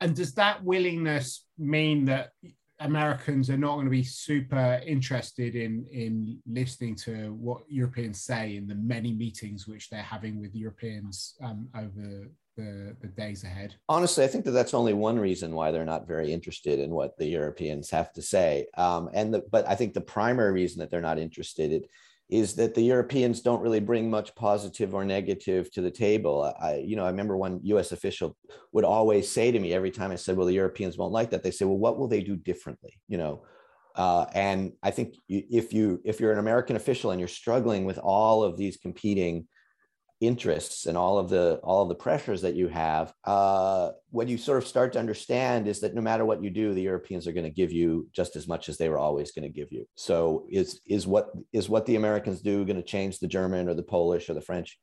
And 0.02 0.14
does 0.14 0.34
that 0.34 0.64
willingness 0.64 1.46
mean 1.58 2.06
that 2.06 2.32
Americans 2.80 3.50
are 3.50 3.58
not 3.58 3.76
going 3.76 3.86
to 3.86 3.92
be 3.92 4.04
super 4.04 4.82
interested 4.86 5.56
in 5.56 5.86
in 5.92 6.40
listening 6.46 6.96
to 6.96 7.34
what 7.34 7.64
Europeans 7.70 8.22
say 8.22 8.58
in 8.58 8.68
the 8.68 8.76
many 8.76 9.14
meetings 9.14 9.66
which 9.66 9.90
they're 9.90 10.12
having 10.16 10.42
with 10.42 10.54
Europeans 10.54 11.36
um, 11.42 11.70
over 11.74 12.28
the, 12.56 12.96
the 13.02 13.08
days 13.08 13.44
ahead? 13.44 13.76
Honestly, 13.90 14.24
I 14.24 14.28
think 14.28 14.46
that 14.46 14.52
that's 14.52 14.74
only 14.74 14.94
one 14.94 15.20
reason 15.20 15.56
why 15.56 15.72
they're 15.72 15.86
not 15.86 16.08
very 16.08 16.32
interested 16.32 16.80
in 16.80 16.92
what 16.92 17.18
the 17.18 17.28
Europeans 17.28 17.90
have 17.90 18.12
to 18.14 18.22
say. 18.22 18.68
Um, 18.78 19.10
and 19.14 19.34
the, 19.34 19.44
but 19.52 19.68
I 19.68 19.76
think 19.76 19.94
the 19.94 20.02
primary 20.02 20.52
reason 20.52 20.80
that 20.80 20.90
they're 20.90 21.02
not 21.02 21.20
interested 21.20 21.88
is 22.28 22.56
that 22.56 22.74
the 22.74 22.82
Europeans 22.82 23.42
don't 23.42 23.62
really 23.62 23.80
bring 23.80 24.10
much 24.10 24.34
positive 24.36 24.96
or 24.96 25.06
negative 25.06 25.72
to 25.72 25.82
the 25.82 25.92
table. 25.92 26.54
I, 26.60 26.78
you 26.78 26.96
know, 26.96 27.06
I 27.06 27.10
remember 27.10 27.38
one 27.38 27.60
U.S. 27.64 27.92
official 27.92 28.36
would 28.72 28.84
always 28.84 29.30
say 29.32 29.52
to 29.52 29.60
me 29.60 29.74
every 29.74 29.92
time 29.92 30.12
I 30.12 30.16
said, 30.16 30.36
"Well, 30.36 30.48
the 30.48 30.54
Europeans 30.54 30.98
won't 30.98 31.14
like 31.14 31.30
that." 31.32 31.44
They 31.44 31.52
say, 31.52 31.66
"Well, 31.66 31.78
what 31.78 32.00
will 32.00 32.08
they 32.08 32.22
do 32.22 32.36
differently?" 32.36 33.00
You 33.08 33.18
know. 33.18 33.44
Uh, 33.96 34.26
and 34.34 34.74
I 34.84 34.92
think 34.92 35.16
if 35.30 35.72
you 35.72 36.02
if 36.04 36.20
you're 36.20 36.34
an 36.34 36.40
American 36.40 36.76
official 36.76 37.12
and 37.12 37.20
you're 37.20 37.30
struggling 37.30 37.86
with 37.86 37.98
all 37.98 38.44
of 38.44 38.58
these 38.58 38.76
competing 38.76 39.48
interests 40.22 40.86
and 40.86 40.98
all 40.98 41.18
of 41.18 41.30
the 41.30 41.60
all 41.62 41.84
of 41.84 41.90
the 41.90 41.96
pressures 41.96 42.42
that 42.42 42.56
you 42.56 42.70
have 42.70 43.14
uh, 43.26 43.92
what 44.12 44.30
you 44.30 44.38
sort 44.38 44.58
of 44.58 44.66
start 44.66 44.94
to 44.94 45.00
understand 45.00 45.68
is 45.68 45.82
that 45.82 45.94
no 45.94 46.02
matter 46.02 46.24
what 46.26 46.42
you 46.42 46.50
do 46.50 46.74
the 46.74 46.82
europeans 46.82 47.28
are 47.28 47.34
going 47.34 47.44
to 47.44 47.50
give 47.50 47.72
you 47.72 48.08
just 48.14 48.38
as 48.38 48.48
much 48.48 48.70
as 48.70 48.78
they 48.78 48.88
were 48.88 48.98
always 48.98 49.32
going 49.34 49.44
to 49.44 49.60
give 49.60 49.72
you 49.72 49.86
so 49.96 50.46
is 50.50 50.80
is 50.88 51.06
what 51.06 51.32
is 51.52 51.68
what 51.68 51.86
the 51.86 51.98
americans 51.98 52.42
do 52.42 52.64
going 52.64 52.78
to 52.78 52.82
change 52.82 53.20
the 53.20 53.28
german 53.28 53.68
or 53.68 53.74
the 53.74 53.84
polish 53.84 54.30
or 54.30 54.34
the 54.34 54.42
french 54.42 54.80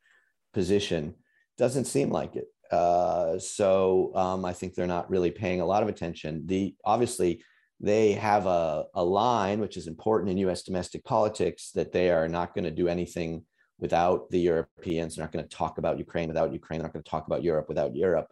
position. 0.53 1.15
Doesn't 1.59 1.87
seem 1.87 2.11
like 2.11 2.37
it. 2.37 2.47
Uh, 2.71 3.39
so 3.39 4.13
um, 4.15 4.45
I 4.45 4.53
think 4.53 4.75
they're 4.75 4.87
not 4.87 5.11
really 5.11 5.31
paying 5.31 5.61
a 5.61 5.67
lot 5.67 5.83
of 5.83 5.89
attention. 5.89 6.45
The 6.47 6.75
obviously 6.85 7.45
they 7.81 8.13
have 8.13 8.47
a, 8.47 8.85
a 8.95 9.05
line 9.05 9.61
which 9.61 9.77
is 9.77 9.89
important 9.89 10.31
in 10.31 10.39
U.S. 10.39 10.63
domestic 10.63 11.05
politics 11.05 11.73
that 11.75 11.93
they 11.93 12.11
are 12.11 12.29
not 12.29 12.55
going 12.55 12.65
to 12.65 12.71
do 12.71 12.89
anything 12.89 13.45
without 13.83 14.31
the 14.31 14.41
Europeans. 14.41 15.17
They're 15.17 15.25
not 15.25 15.33
going 15.33 15.47
to 15.47 15.57
talk 15.57 15.77
about 15.77 15.99
Ukraine 15.99 16.29
without 16.29 16.53
Ukraine. 16.53 16.79
They're 16.79 16.87
not 16.87 16.95
going 16.95 17.03
to 17.03 17.11
talk 17.11 17.27
about 17.27 17.43
Europe 17.43 17.69
without 17.69 17.95
Europe. 17.95 18.29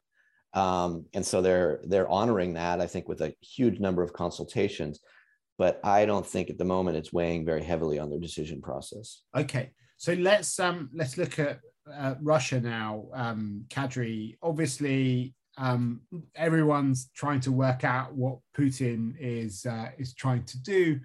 Um, 0.55 1.07
and 1.13 1.27
so 1.27 1.43
they're 1.43 1.81
they're 1.85 2.09
honoring 2.09 2.55
that 2.55 2.81
I 2.81 2.87
think 2.87 3.09
with 3.09 3.21
a 3.21 3.35
huge 3.41 3.79
number 3.79 4.03
of 4.03 4.13
consultations. 4.13 5.01
But 5.59 5.79
I 5.85 6.07
don't 6.07 6.27
think 6.27 6.49
at 6.49 6.57
the 6.57 6.65
moment 6.65 6.97
it's 6.97 7.13
weighing 7.13 7.45
very 7.45 7.63
heavily 7.63 7.99
on 7.99 8.09
their 8.09 8.19
decision 8.19 8.63
process. 8.63 9.23
Okay, 9.37 9.73
so 9.99 10.15
let's 10.15 10.59
um 10.59 10.91
let's 10.95 11.19
look 11.19 11.39
at 11.39 11.61
uh, 11.93 12.15
Russia 12.23 12.61
now, 12.61 13.07
um, 13.13 13.65
Kadri. 13.69 14.37
Obviously, 14.43 15.35
um, 15.59 16.01
everyone's 16.35 17.11
trying 17.15 17.41
to 17.41 17.53
work 17.53 17.85
out 17.85 18.15
what 18.15 18.39
Putin 18.57 19.15
is 19.19 19.67
uh, 19.67 19.91
is 19.99 20.15
trying 20.15 20.45
to 20.45 20.59
do. 20.63 21.01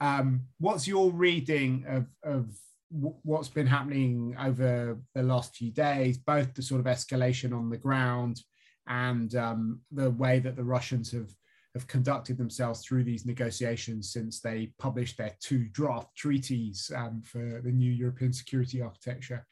Um, 0.00 0.42
what's 0.58 0.86
your 0.86 1.10
reading 1.10 1.84
of 1.88 2.06
of 2.22 2.50
what's 2.90 3.48
been 3.48 3.66
happening 3.66 4.36
over 4.38 4.98
the 5.14 5.22
last 5.22 5.56
few 5.56 5.70
days? 5.70 6.18
Both 6.18 6.54
the 6.54 6.62
sort 6.62 6.80
of 6.80 6.86
escalation 6.86 7.56
on 7.56 7.70
the 7.70 7.76
ground 7.76 8.40
and 8.86 9.34
um, 9.34 9.80
the 9.90 10.10
way 10.10 10.38
that 10.38 10.56
the 10.56 10.64
Russians 10.64 11.12
have 11.12 11.30
have 11.76 11.86
conducted 11.86 12.38
themselves 12.38 12.80
through 12.82 13.04
these 13.04 13.26
negotiations 13.26 14.10
since 14.10 14.40
they 14.40 14.72
published 14.78 15.18
their 15.18 15.36
two 15.40 15.68
draft 15.72 16.08
treaties 16.16 16.90
um, 16.96 17.20
for 17.22 17.60
the 17.62 17.70
new 17.70 17.92
European 17.92 18.32
security 18.32 18.80
architecture. 18.80 19.46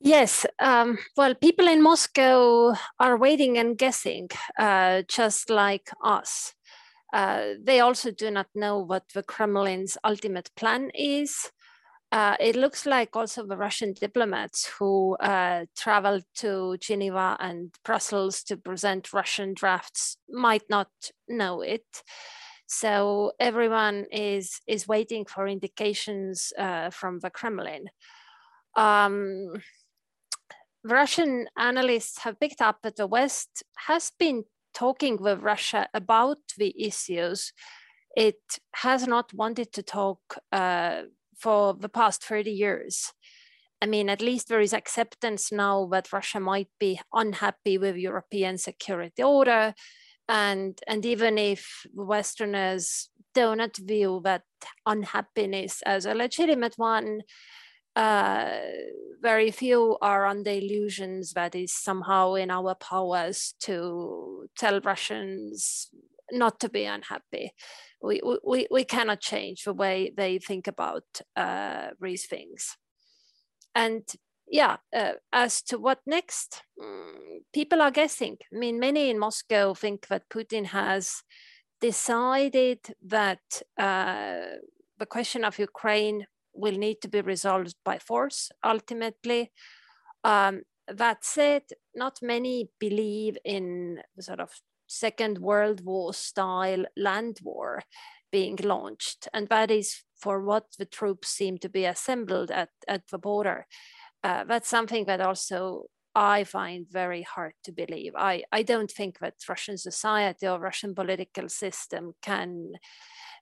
Yes, 0.00 0.44
um, 0.58 0.98
well, 1.16 1.36
people 1.36 1.68
in 1.68 1.80
Moscow 1.80 2.74
are 2.98 3.16
waiting 3.16 3.56
and 3.56 3.78
guessing, 3.78 4.30
uh, 4.58 5.02
just 5.06 5.48
like 5.48 5.90
us. 6.02 6.54
Uh, 7.12 7.50
they 7.62 7.78
also 7.78 8.10
do 8.10 8.28
not 8.28 8.48
know 8.52 8.80
what 8.80 9.04
the 9.14 9.22
Kremlin's 9.22 9.96
ultimate 10.02 10.50
plan 10.56 10.90
is. 10.92 11.52
Uh, 12.12 12.36
it 12.38 12.56
looks 12.56 12.84
like 12.84 13.16
also 13.16 13.46
the 13.46 13.56
Russian 13.56 13.94
diplomats 13.94 14.66
who 14.66 15.16
uh, 15.16 15.64
traveled 15.74 16.24
to 16.34 16.76
Geneva 16.78 17.38
and 17.40 17.74
Brussels 17.84 18.42
to 18.44 18.58
present 18.58 19.14
Russian 19.14 19.54
drafts 19.54 20.18
might 20.28 20.64
not 20.68 20.90
know 21.26 21.62
it. 21.62 22.02
So 22.66 23.32
everyone 23.40 24.04
is 24.12 24.60
is 24.66 24.86
waiting 24.86 25.24
for 25.24 25.48
indications 25.48 26.52
uh, 26.58 26.90
from 26.90 27.20
the 27.20 27.30
Kremlin. 27.30 27.88
Um, 28.76 29.62
Russian 30.84 31.46
analysts 31.56 32.18
have 32.18 32.40
picked 32.40 32.60
up 32.60 32.78
that 32.82 32.96
the 32.96 33.06
West 33.06 33.62
has 33.86 34.12
been 34.18 34.44
talking 34.74 35.16
with 35.16 35.40
Russia 35.40 35.88
about 35.94 36.38
the 36.58 36.74
issues. 36.78 37.52
It 38.16 38.40
has 38.74 39.06
not 39.06 39.32
wanted 39.32 39.72
to 39.72 39.82
talk 39.82 40.20
uh, 40.50 41.02
for 41.42 41.74
the 41.74 41.88
past 41.88 42.24
30 42.24 42.50
years. 42.50 43.12
I 43.82 43.86
mean, 43.86 44.08
at 44.08 44.22
least 44.22 44.48
there 44.48 44.60
is 44.60 44.72
acceptance 44.72 45.50
now 45.50 45.88
that 45.90 46.12
Russia 46.12 46.38
might 46.38 46.68
be 46.78 47.00
unhappy 47.12 47.78
with 47.78 47.96
European 47.96 48.56
security 48.56 49.22
order. 49.22 49.74
And, 50.28 50.78
and 50.86 51.04
even 51.04 51.36
if 51.36 51.84
Westerners 51.92 53.10
do 53.34 53.56
not 53.56 53.76
view 53.76 54.20
that 54.22 54.42
unhappiness 54.86 55.82
as 55.82 56.06
a 56.06 56.14
legitimate 56.14 56.74
one, 56.76 57.22
uh, 57.96 58.58
very 59.20 59.50
few 59.50 59.98
are 60.00 60.26
under 60.26 60.50
illusions 60.50 61.32
that 61.32 61.54
is 61.54 61.74
somehow 61.74 62.34
in 62.34 62.50
our 62.50 62.74
powers 62.76 63.54
to 63.60 64.48
tell 64.56 64.80
Russians 64.80 65.90
not 66.32 66.58
to 66.60 66.68
be 66.68 66.84
unhappy. 66.84 67.52
We, 68.02 68.20
we, 68.44 68.66
we 68.70 68.84
cannot 68.84 69.20
change 69.20 69.64
the 69.64 69.74
way 69.74 70.12
they 70.16 70.38
think 70.38 70.66
about 70.66 71.04
uh, 71.36 71.88
these 72.00 72.26
things. 72.26 72.76
And 73.74 74.02
yeah, 74.48 74.78
uh, 74.94 75.12
as 75.32 75.62
to 75.62 75.78
what 75.78 76.00
next, 76.06 76.62
mm, 76.82 77.40
people 77.54 77.80
are 77.80 77.90
guessing. 77.90 78.38
I 78.52 78.58
mean, 78.58 78.80
many 78.80 79.10
in 79.10 79.18
Moscow 79.18 79.74
think 79.74 80.08
that 80.08 80.28
Putin 80.28 80.66
has 80.66 81.22
decided 81.80 82.80
that 83.06 83.40
uh, 83.78 84.56
the 84.98 85.06
question 85.06 85.44
of 85.44 85.58
Ukraine 85.58 86.26
will 86.54 86.76
need 86.76 87.00
to 87.02 87.08
be 87.08 87.20
resolved 87.20 87.74
by 87.84 87.98
force 87.98 88.50
ultimately. 88.64 89.52
Um, 90.24 90.62
that 90.88 91.24
said, 91.24 91.62
not 91.94 92.18
many 92.22 92.68
believe 92.78 93.38
in 93.44 94.00
the 94.16 94.22
sort 94.22 94.40
of 94.40 94.50
Second 94.92 95.38
World 95.38 95.84
War 95.84 96.12
style 96.12 96.84
land 96.96 97.38
war 97.42 97.82
being 98.30 98.58
launched. 98.62 99.28
And 99.32 99.48
that 99.48 99.70
is 99.70 100.02
for 100.20 100.42
what 100.42 100.64
the 100.78 100.86
troops 100.86 101.28
seem 101.28 101.58
to 101.58 101.68
be 101.68 101.84
assembled 101.84 102.50
at, 102.50 102.70
at 102.88 103.08
the 103.08 103.18
border. 103.18 103.66
Uh, 104.22 104.44
that's 104.44 104.68
something 104.68 105.04
that 105.06 105.20
also 105.20 105.84
I 106.14 106.44
find 106.44 106.86
very 106.90 107.22
hard 107.22 107.54
to 107.64 107.72
believe. 107.72 108.12
I, 108.16 108.44
I 108.52 108.62
don't 108.62 108.90
think 108.90 109.18
that 109.18 109.34
Russian 109.48 109.78
society 109.78 110.46
or 110.46 110.60
Russian 110.60 110.94
political 110.94 111.48
system 111.48 112.12
can 112.22 112.72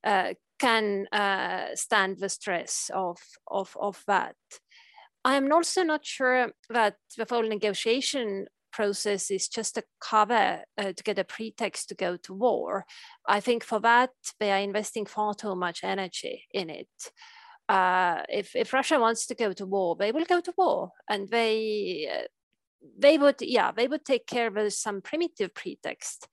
uh, 0.05 0.35
can 0.59 1.07
uh, 1.13 1.75
stand 1.75 2.19
the 2.19 2.29
stress 2.29 2.91
of, 2.95 3.19
of, 3.49 3.77
of 3.81 4.03
that. 4.07 4.37
I'm 5.25 5.53
also 5.53 5.83
not 5.83 6.05
sure 6.05 6.53
that 6.69 6.97
the 7.17 7.27
whole 7.29 7.49
negotiation 7.49 8.47
process 8.73 9.31
is 9.31 9.49
just 9.49 9.79
a 9.79 9.85
cover 10.01 10.63
uh, 10.79 10.93
to 10.93 11.03
get 11.03 11.19
a 11.19 11.25
pretext 11.25 11.89
to 11.89 11.95
go 11.95 12.17
to 12.19 12.35
war. 12.35 12.85
I 13.27 13.41
think 13.41 13.65
for 13.65 13.81
that, 13.81 14.11
they 14.39 14.53
are 14.53 14.59
investing 14.59 15.07
far 15.07 15.35
too 15.35 15.55
much 15.55 15.85
energy 15.85 16.45
in 16.53 16.71
it. 16.71 16.89
Uh, 17.69 18.23
if, 18.29 18.57
if 18.57 18.73
Russia 18.73 18.99
wants 18.99 19.27
to 19.27 19.35
go 19.35 19.53
to 19.53 19.67
war, 19.67 19.97
they 19.97 20.13
will 20.13 20.25
go 20.25 20.41
to 20.41 20.53
war 20.57 20.91
and 21.09 21.29
they, 21.29 22.09
uh, 22.13 22.27
they 22.99 23.19
would, 23.19 23.37
yeah, 23.41 23.71
they 23.73 23.87
would 23.87 24.05
take 24.05 24.27
care 24.27 24.47
of 24.47 24.73
some 24.73 25.01
primitive 25.01 25.55
pretext. 25.55 26.27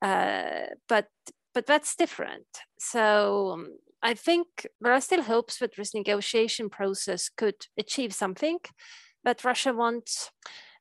Uh, 0.00 0.66
but 0.88 1.08
but 1.54 1.66
that's 1.66 1.96
different. 1.96 2.46
So 2.78 3.50
um, 3.54 3.78
I 4.00 4.14
think 4.14 4.46
there 4.80 4.92
are 4.92 5.00
still 5.00 5.22
hopes 5.22 5.58
that 5.58 5.74
this 5.76 5.92
negotiation 5.92 6.70
process 6.70 7.28
could 7.28 7.66
achieve 7.76 8.12
something 8.12 8.58
but 9.24 9.44
Russia 9.44 9.72
wants. 9.72 10.30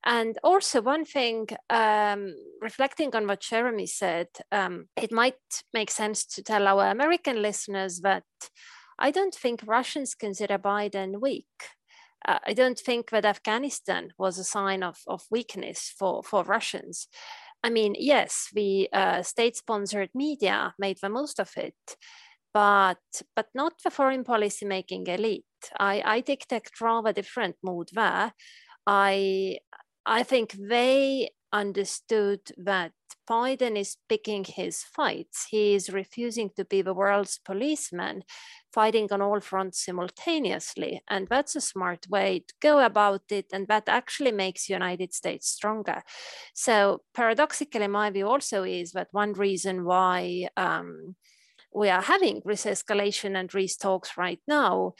And 0.06 0.38
also, 0.44 0.82
one 0.82 1.06
thing, 1.06 1.48
um, 1.70 2.34
reflecting 2.62 3.16
on 3.16 3.27
what 3.27 3.42
Jeremy 3.42 3.88
said, 3.88 4.27
um, 4.51 4.88
it 4.96 5.12
might 5.12 5.36
make 5.74 5.92
sense 5.92 6.25
to 6.25 6.44
tell 6.44 6.68
our 6.68 6.88
American 6.89 7.42
listeners 7.42 8.00
that 8.01 8.24
I 9.00 9.12
don't 9.12 9.36
think 9.36 9.62
Russians 9.66 10.16
consider 10.16 10.58
Biden 10.58 11.22
weak. 11.22 11.46
Uh, 12.27 12.39
I 12.46 12.54
don't 12.54 12.80
think 12.80 13.10
that 13.10 13.25
Afghanistan 13.25 14.13
was 14.18 14.39
a 14.39 14.44
sign 14.44 14.84
of, 14.84 14.98
of 15.08 15.22
weakness 15.30 15.94
for, 15.98 16.24
for 16.24 16.44
Russians. 16.44 17.08
I 17.63 17.70
mean, 17.70 17.96
yes, 17.98 18.50
the 18.54 18.89
uh, 18.94 19.24
state-sponsored 19.24 20.10
media 20.13 20.74
made 20.80 20.98
the 21.01 21.10
most 21.10 21.39
of 21.39 21.51
it, 21.58 21.75
but 22.54 22.98
but 23.36 23.48
not 23.54 23.74
the 23.84 23.92
foreign 23.92 24.24
policy 24.24 24.66
making 24.66 25.08
elite. 25.08 25.44
I, 25.80 26.01
I 26.06 26.22
detect 26.22 26.80
rather 26.82 27.13
different 27.13 27.56
mood 27.63 27.89
there. 27.94 28.34
I 28.86 29.58
I 30.07 30.23
think 30.23 30.53
they 30.53 31.31
understood 31.51 32.39
that 32.57 32.93
Biden 33.29 33.77
is 33.77 33.97
picking 34.07 34.45
his 34.45 34.81
fights. 34.81 35.47
He 35.49 35.75
is 35.75 35.89
refusing 35.89 36.49
to 36.55 36.63
be 36.63 36.81
the 36.81 36.93
world's 36.93 37.39
policeman, 37.43 38.23
fighting 38.73 39.09
on 39.11 39.21
all 39.21 39.41
fronts 39.41 39.83
simultaneously. 39.83 41.01
And 41.09 41.27
that's 41.27 41.57
a 41.57 41.61
smart 41.61 42.07
way 42.09 42.45
to 42.47 42.53
go 42.61 42.79
about 42.79 43.23
it. 43.29 43.47
And 43.51 43.67
that 43.67 43.89
actually 43.89 44.31
makes 44.31 44.67
the 44.67 44.73
United 44.73 45.13
States 45.13 45.49
stronger. 45.49 46.03
So 46.53 47.01
paradoxically, 47.13 47.87
my 47.87 48.09
view 48.09 48.27
also 48.27 48.63
is 48.63 48.93
that 48.93 49.09
one 49.11 49.33
reason 49.33 49.83
why 49.83 50.47
um, 50.55 51.15
we 51.73 51.89
are 51.89 52.01
having 52.01 52.41
this 52.45 52.63
escalation 52.63 53.37
and 53.37 53.49
these 53.49 53.75
talks 53.75 54.17
right 54.17 54.39
now 54.47 54.93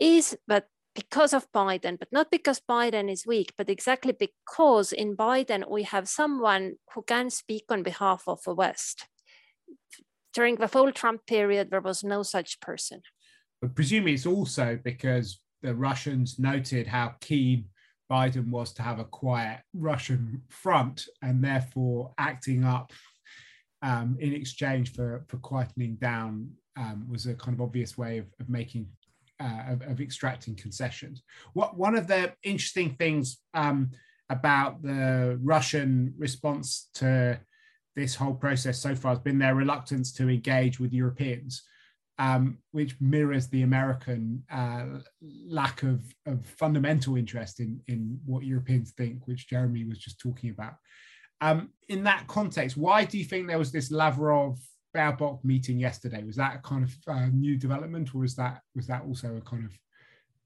is 0.00 0.36
that 0.48 0.68
because 0.94 1.32
of 1.32 1.50
Biden, 1.52 1.98
but 1.98 2.12
not 2.12 2.30
because 2.30 2.60
Biden 2.60 3.10
is 3.10 3.26
weak, 3.26 3.52
but 3.58 3.68
exactly 3.68 4.12
because 4.12 4.92
in 4.92 5.16
Biden 5.16 5.68
we 5.68 5.82
have 5.82 6.08
someone 6.08 6.74
who 6.94 7.02
can 7.02 7.30
speak 7.30 7.64
on 7.68 7.82
behalf 7.82 8.24
of 8.26 8.40
the 8.44 8.54
West. 8.54 9.06
During 10.32 10.56
the 10.56 10.68
whole 10.68 10.92
Trump 10.92 11.26
period, 11.26 11.70
there 11.70 11.80
was 11.80 12.04
no 12.04 12.22
such 12.22 12.60
person. 12.60 13.02
But 13.60 13.74
presumably 13.74 14.14
it's 14.14 14.26
also 14.26 14.78
because 14.82 15.40
the 15.62 15.74
Russians 15.74 16.38
noted 16.38 16.86
how 16.86 17.14
keen 17.20 17.66
Biden 18.10 18.48
was 18.50 18.72
to 18.74 18.82
have 18.82 18.98
a 18.98 19.04
quiet 19.04 19.60
Russian 19.72 20.42
front 20.48 21.06
and 21.22 21.42
therefore 21.42 22.12
acting 22.18 22.64
up 22.64 22.92
um, 23.82 24.16
in 24.20 24.32
exchange 24.32 24.92
for, 24.92 25.24
for 25.28 25.38
quietening 25.38 25.98
down 25.98 26.50
um, 26.76 27.06
was 27.08 27.26
a 27.26 27.34
kind 27.34 27.54
of 27.54 27.60
obvious 27.60 27.96
way 27.96 28.18
of, 28.18 28.26
of 28.40 28.48
making 28.48 28.88
uh, 29.40 29.62
of, 29.68 29.82
of, 29.82 30.00
extracting 30.00 30.54
concessions. 30.54 31.22
What 31.54 31.76
one 31.76 31.96
of 31.96 32.06
the 32.06 32.32
interesting 32.42 32.94
things 32.94 33.38
um, 33.52 33.90
about 34.30 34.82
the 34.82 35.38
Russian 35.42 36.14
response 36.16 36.88
to 36.94 37.40
this 37.96 38.14
whole 38.14 38.34
process 38.34 38.78
so 38.78 38.94
far 38.94 39.12
has 39.12 39.20
been 39.20 39.38
their 39.38 39.54
reluctance 39.54 40.12
to 40.14 40.28
engage 40.28 40.80
with 40.80 40.92
Europeans, 40.92 41.62
um, 42.18 42.58
which 42.72 42.96
mirrors 43.00 43.48
the 43.48 43.62
American 43.62 44.42
uh, 44.50 44.86
lack 45.46 45.82
of, 45.82 46.02
of 46.26 46.44
fundamental 46.46 47.16
interest 47.16 47.60
in, 47.60 47.80
in 47.86 48.18
what 48.24 48.44
Europeans 48.44 48.92
think, 48.92 49.26
which 49.26 49.48
Jeremy 49.48 49.84
was 49.84 49.98
just 49.98 50.18
talking 50.18 50.50
about. 50.50 50.74
Um, 51.40 51.70
in 51.88 52.04
that 52.04 52.26
context, 52.26 52.76
why 52.76 53.04
do 53.04 53.18
you 53.18 53.24
think 53.24 53.46
there 53.46 53.58
was 53.58 53.72
this 53.72 53.90
Lavrov 53.90 54.58
Baerbock 54.94 55.44
meeting 55.44 55.78
yesterday? 55.78 56.22
Was 56.24 56.36
that 56.36 56.56
a 56.56 56.58
kind 56.58 56.84
of 56.84 56.96
uh, 57.08 57.26
new 57.32 57.56
development, 57.56 58.14
or 58.14 58.20
was 58.20 58.34
that 58.36 58.60
was 58.74 58.86
that 58.86 59.02
also 59.02 59.36
a 59.36 59.40
kind 59.40 59.64
of 59.64 59.78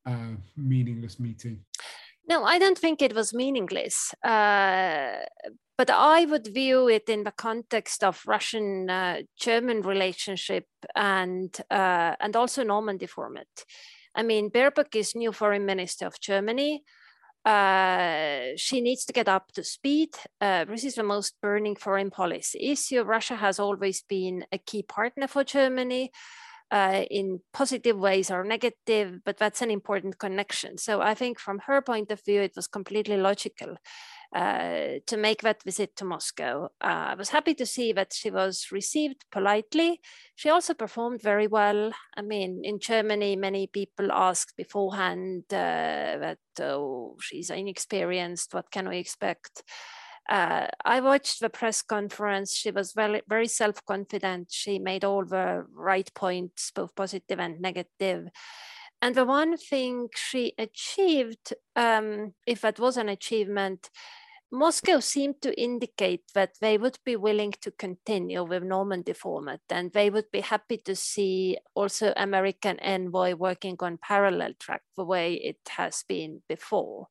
uh, 0.06 0.36
meaningless 0.56 1.20
meeting? 1.20 1.64
No, 2.28 2.44
I 2.44 2.58
don't 2.58 2.78
think 2.78 3.00
it 3.00 3.14
was 3.14 3.32
meaningless. 3.32 4.12
Uh, 4.22 5.24
but 5.78 5.90
I 5.90 6.24
would 6.26 6.46
view 6.46 6.88
it 6.88 7.08
in 7.08 7.24
the 7.24 7.32
context 7.32 8.02
of 8.02 8.22
Russian-German 8.26 9.78
uh, 9.78 9.88
relationship 9.88 10.66
and 10.96 11.56
uh, 11.70 12.16
and 12.20 12.36
also 12.36 12.64
Normandy 12.64 13.06
format. 13.06 13.46
I 14.14 14.22
mean, 14.24 14.50
Baerbock 14.50 14.96
is 14.96 15.14
new 15.14 15.32
foreign 15.32 15.64
minister 15.64 16.06
of 16.06 16.20
Germany. 16.20 16.82
Uh, 17.48 18.52
she 18.56 18.82
needs 18.82 19.06
to 19.06 19.12
get 19.14 19.26
up 19.26 19.50
to 19.52 19.64
speed. 19.64 20.10
Uh, 20.38 20.66
this 20.66 20.84
is 20.84 20.96
the 20.96 21.02
most 21.02 21.34
burning 21.40 21.74
foreign 21.74 22.10
policy 22.10 22.58
issue. 22.60 23.00
Russia 23.00 23.36
has 23.36 23.58
always 23.58 24.02
been 24.02 24.44
a 24.52 24.58
key 24.58 24.82
partner 24.82 25.26
for 25.26 25.44
Germany 25.44 26.10
uh, 26.70 27.04
in 27.10 27.40
positive 27.54 27.96
ways 27.96 28.30
or 28.30 28.44
negative, 28.44 29.20
but 29.24 29.38
that's 29.38 29.62
an 29.62 29.70
important 29.70 30.18
connection. 30.18 30.76
So 30.76 31.00
I 31.00 31.14
think 31.14 31.38
from 31.38 31.60
her 31.60 31.80
point 31.80 32.10
of 32.10 32.22
view, 32.22 32.42
it 32.42 32.52
was 32.54 32.66
completely 32.66 33.16
logical 33.16 33.78
uh, 34.34 35.00
to 35.06 35.16
make 35.16 35.42
that 35.42 35.62
visit 35.62 35.96
to 35.96 36.04
Moscow. 36.04 36.66
Uh, 36.80 37.12
I 37.12 37.14
was 37.14 37.30
happy 37.30 37.54
to 37.54 37.66
see 37.66 37.92
that 37.92 38.12
she 38.12 38.30
was 38.30 38.68
received 38.70 39.24
politely. 39.32 40.00
She 40.36 40.50
also 40.50 40.74
performed 40.74 41.22
very 41.22 41.46
well. 41.46 41.92
I 42.16 42.22
mean, 42.22 42.60
in 42.62 42.78
Germany, 42.78 43.36
many 43.36 43.66
people 43.66 44.12
asked 44.12 44.56
beforehand 44.56 45.44
uh, 45.50 46.18
that, 46.20 46.38
oh, 46.60 47.16
she's 47.20 47.50
inexperienced, 47.50 48.52
what 48.52 48.70
can 48.70 48.88
we 48.88 48.98
expect? 48.98 49.62
Uh, 50.28 50.66
I 50.84 51.00
watched 51.00 51.40
the 51.40 51.48
press 51.48 51.80
conference. 51.80 52.54
She 52.54 52.70
was 52.70 52.92
very, 52.92 53.22
very 53.26 53.48
self 53.48 53.82
confident. 53.86 54.48
She 54.50 54.78
made 54.78 55.04
all 55.04 55.24
the 55.24 55.64
right 55.72 56.10
points, 56.14 56.70
both 56.74 56.94
positive 56.94 57.40
and 57.40 57.60
negative. 57.60 58.28
And 59.00 59.14
the 59.14 59.24
one 59.24 59.56
thing 59.56 60.08
she 60.14 60.54
achieved, 60.58 61.54
um, 61.76 62.34
if 62.46 62.62
that 62.62 62.80
was 62.80 62.96
an 62.96 63.08
achievement, 63.08 63.90
Moscow 64.50 64.98
seemed 65.00 65.42
to 65.42 65.60
indicate 65.60 66.22
that 66.34 66.54
they 66.60 66.78
would 66.78 66.98
be 67.04 67.16
willing 67.16 67.52
to 67.60 67.70
continue 67.70 68.42
with 68.42 68.62
Normandy 68.62 69.12
format 69.12 69.60
and 69.68 69.92
they 69.92 70.08
would 70.08 70.30
be 70.32 70.40
happy 70.40 70.78
to 70.78 70.96
see 70.96 71.58
also 71.74 72.14
American 72.16 72.78
envoy 72.80 73.34
working 73.34 73.76
on 73.80 73.98
parallel 73.98 74.54
track 74.58 74.82
the 74.96 75.04
way 75.04 75.34
it 75.34 75.58
has 75.68 76.02
been 76.08 76.40
before. 76.48 77.08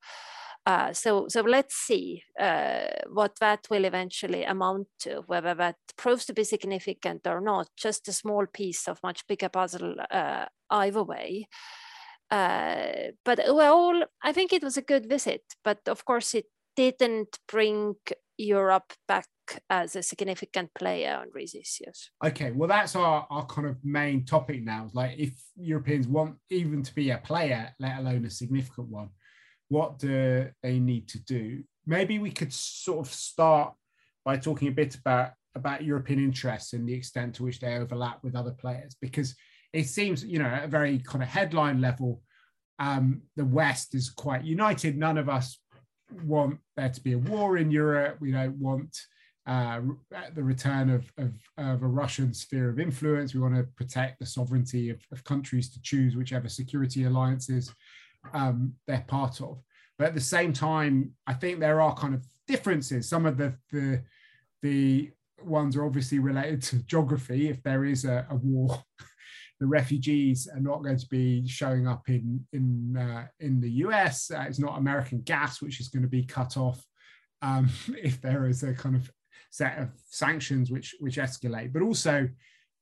Uh, 0.65 0.91
so, 0.91 1.27
so 1.29 1.41
let's 1.41 1.75
see 1.75 2.23
uh, 2.39 2.87
what 3.09 3.37
that 3.39 3.67
will 3.69 3.85
eventually 3.85 4.43
amount 4.43 4.87
to, 4.99 5.23
whether 5.27 5.53
that 5.53 5.77
proves 5.95 6.25
to 6.25 6.33
be 6.33 6.43
significant 6.43 7.25
or 7.25 7.39
not, 7.39 7.69
just 7.77 8.07
a 8.09 8.11
small 8.11 8.45
piece 8.51 8.87
of 8.87 8.99
much 9.01 9.25
bigger 9.27 9.47
puzzle 9.47 9.95
uh, 10.11 10.45
either 10.69 11.03
way. 11.03 11.47
Uh, 12.29 13.11
but 13.23 13.39
overall, 13.39 14.03
I 14.23 14.33
think 14.33 14.51
it 14.51 14.63
was 14.63 14.77
a 14.77 14.81
good 14.81 15.07
visit, 15.07 15.41
but 15.63 15.79
of 15.87 16.03
course 16.03 16.33
it 16.35 16.45
didn't 16.75 17.39
bring 17.47 17.95
Europe 18.37 18.93
back 19.07 19.27
as 19.69 19.95
a 19.95 20.03
significant 20.03 20.69
player 20.77 21.17
on 21.21 21.27
these 21.33 21.55
issues. 21.55 22.11
Okay, 22.23 22.51
well, 22.51 22.67
that's 22.67 22.95
our, 22.95 23.25
our 23.29 23.45
kind 23.45 23.67
of 23.67 23.77
main 23.83 24.25
topic 24.25 24.61
now. 24.61 24.89
Like, 24.93 25.17
if 25.17 25.33
Europeans 25.55 26.07
want 26.07 26.35
even 26.49 26.83
to 26.83 26.93
be 26.93 27.11
a 27.11 27.17
player, 27.17 27.73
let 27.79 27.99
alone 27.99 28.25
a 28.25 28.29
significant 28.29 28.89
one, 28.89 29.09
what 29.69 29.97
do 29.97 30.49
they 30.61 30.79
need 30.79 31.07
to 31.09 31.23
do? 31.23 31.63
Maybe 31.85 32.19
we 32.19 32.31
could 32.31 32.53
sort 32.53 33.07
of 33.07 33.13
start 33.13 33.73
by 34.25 34.37
talking 34.37 34.67
a 34.67 34.71
bit 34.71 34.95
about 34.95 35.31
about 35.55 35.83
European 35.83 36.19
interests 36.19 36.73
and 36.73 36.87
the 36.87 36.93
extent 36.93 37.33
to 37.33 37.43
which 37.43 37.59
they 37.59 37.75
overlap 37.75 38.23
with 38.23 38.35
other 38.35 38.51
players, 38.51 38.95
because 39.01 39.35
it 39.77 39.87
seems, 39.87 40.25
you 40.25 40.39
know, 40.39 40.45
at 40.45 40.63
a 40.63 40.67
very 40.67 40.97
kind 40.97 41.21
of 41.21 41.29
headline 41.29 41.79
level, 41.79 42.19
um, 42.79 43.21
the 43.35 43.45
West 43.45 43.93
is 43.93 44.09
quite 44.09 44.43
united. 44.43 44.97
None 44.97 45.19
of 45.19 45.29
us 45.29 45.59
want 46.23 46.57
there 46.75 46.89
to 46.89 47.01
be 47.01 47.13
a 47.13 47.19
war 47.19 47.57
in 47.57 47.69
Europe. 47.69 48.17
We 48.19 48.31
don't 48.31 48.57
want 48.57 48.97
uh, 49.45 49.81
the 50.33 50.43
return 50.43 50.89
of, 50.89 51.11
of, 51.19 51.31
of, 51.59 51.83
a 51.83 51.87
Russian 51.87 52.33
sphere 52.33 52.69
of 52.69 52.79
influence. 52.79 53.35
We 53.35 53.39
want 53.39 53.55
to 53.55 53.67
protect 53.75 54.19
the 54.19 54.25
sovereignty 54.25 54.89
of, 54.89 54.99
of 55.11 55.23
countries 55.23 55.69
to 55.73 55.81
choose 55.83 56.15
whichever 56.15 56.49
security 56.49 57.03
alliances 57.03 57.71
um, 58.33 58.73
they're 58.87 59.05
part 59.07 59.41
of. 59.41 59.61
But 59.99 60.07
at 60.07 60.15
the 60.15 60.21
same 60.21 60.53
time, 60.53 61.11
I 61.27 61.33
think 61.33 61.59
there 61.59 61.81
are 61.81 61.93
kind 61.93 62.15
of 62.15 62.25
differences. 62.47 63.07
Some 63.07 63.27
of 63.27 63.37
the 63.37 63.53
the, 63.71 64.01
the 64.63 65.11
ones 65.43 65.77
are 65.77 65.85
obviously 65.85 66.17
related 66.17 66.63
to 66.63 66.77
geography. 66.83 67.47
If 67.47 67.61
there 67.61 67.85
is 67.85 68.05
a, 68.05 68.25
a 68.31 68.35
war, 68.35 68.83
the 69.59 69.67
refugees 69.67 70.47
are 70.53 70.59
not 70.59 70.83
going 70.83 70.97
to 70.97 71.07
be 71.07 71.47
showing 71.47 71.87
up 71.87 72.09
in 72.09 72.45
in 72.53 72.95
uh, 72.97 73.27
in 73.39 73.59
the 73.59 73.71
US. 73.85 74.31
Uh, 74.31 74.45
it's 74.47 74.59
not 74.59 74.77
American 74.77 75.21
gas 75.21 75.61
which 75.61 75.79
is 75.79 75.89
going 75.89 76.03
to 76.03 76.09
be 76.09 76.23
cut 76.23 76.57
off 76.57 76.83
um, 77.41 77.69
if 78.03 78.21
there 78.21 78.47
is 78.47 78.63
a 78.63 78.73
kind 78.73 78.95
of 78.95 79.11
set 79.49 79.77
of 79.79 79.89
sanctions 80.09 80.71
which 80.71 80.95
which 80.99 81.17
escalate. 81.17 81.73
But 81.73 81.81
also 81.81 82.29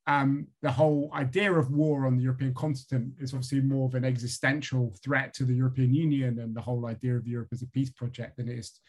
um, 0.07 0.47
the 0.61 0.71
whole 0.71 1.09
idea 1.15 1.51
of 1.51 1.71
war 1.71 2.05
on 2.05 2.17
the 2.17 2.23
European 2.23 2.53
continent 2.53 3.13
is 3.19 3.33
obviously 3.33 3.61
more 3.61 3.87
of 3.87 3.95
an 3.95 4.05
existential 4.05 4.93
threat 5.03 5.33
to 5.33 5.45
the 5.45 5.53
European 5.53 5.93
Union 5.93 6.39
and 6.39 6.55
the 6.55 6.61
whole 6.61 6.85
idea 6.85 7.15
of 7.15 7.27
Europe 7.27 7.49
as 7.51 7.63
a 7.63 7.67
peace 7.67 7.89
project 7.89 8.37
than 8.37 8.47
it 8.47 8.59
is 8.59 8.79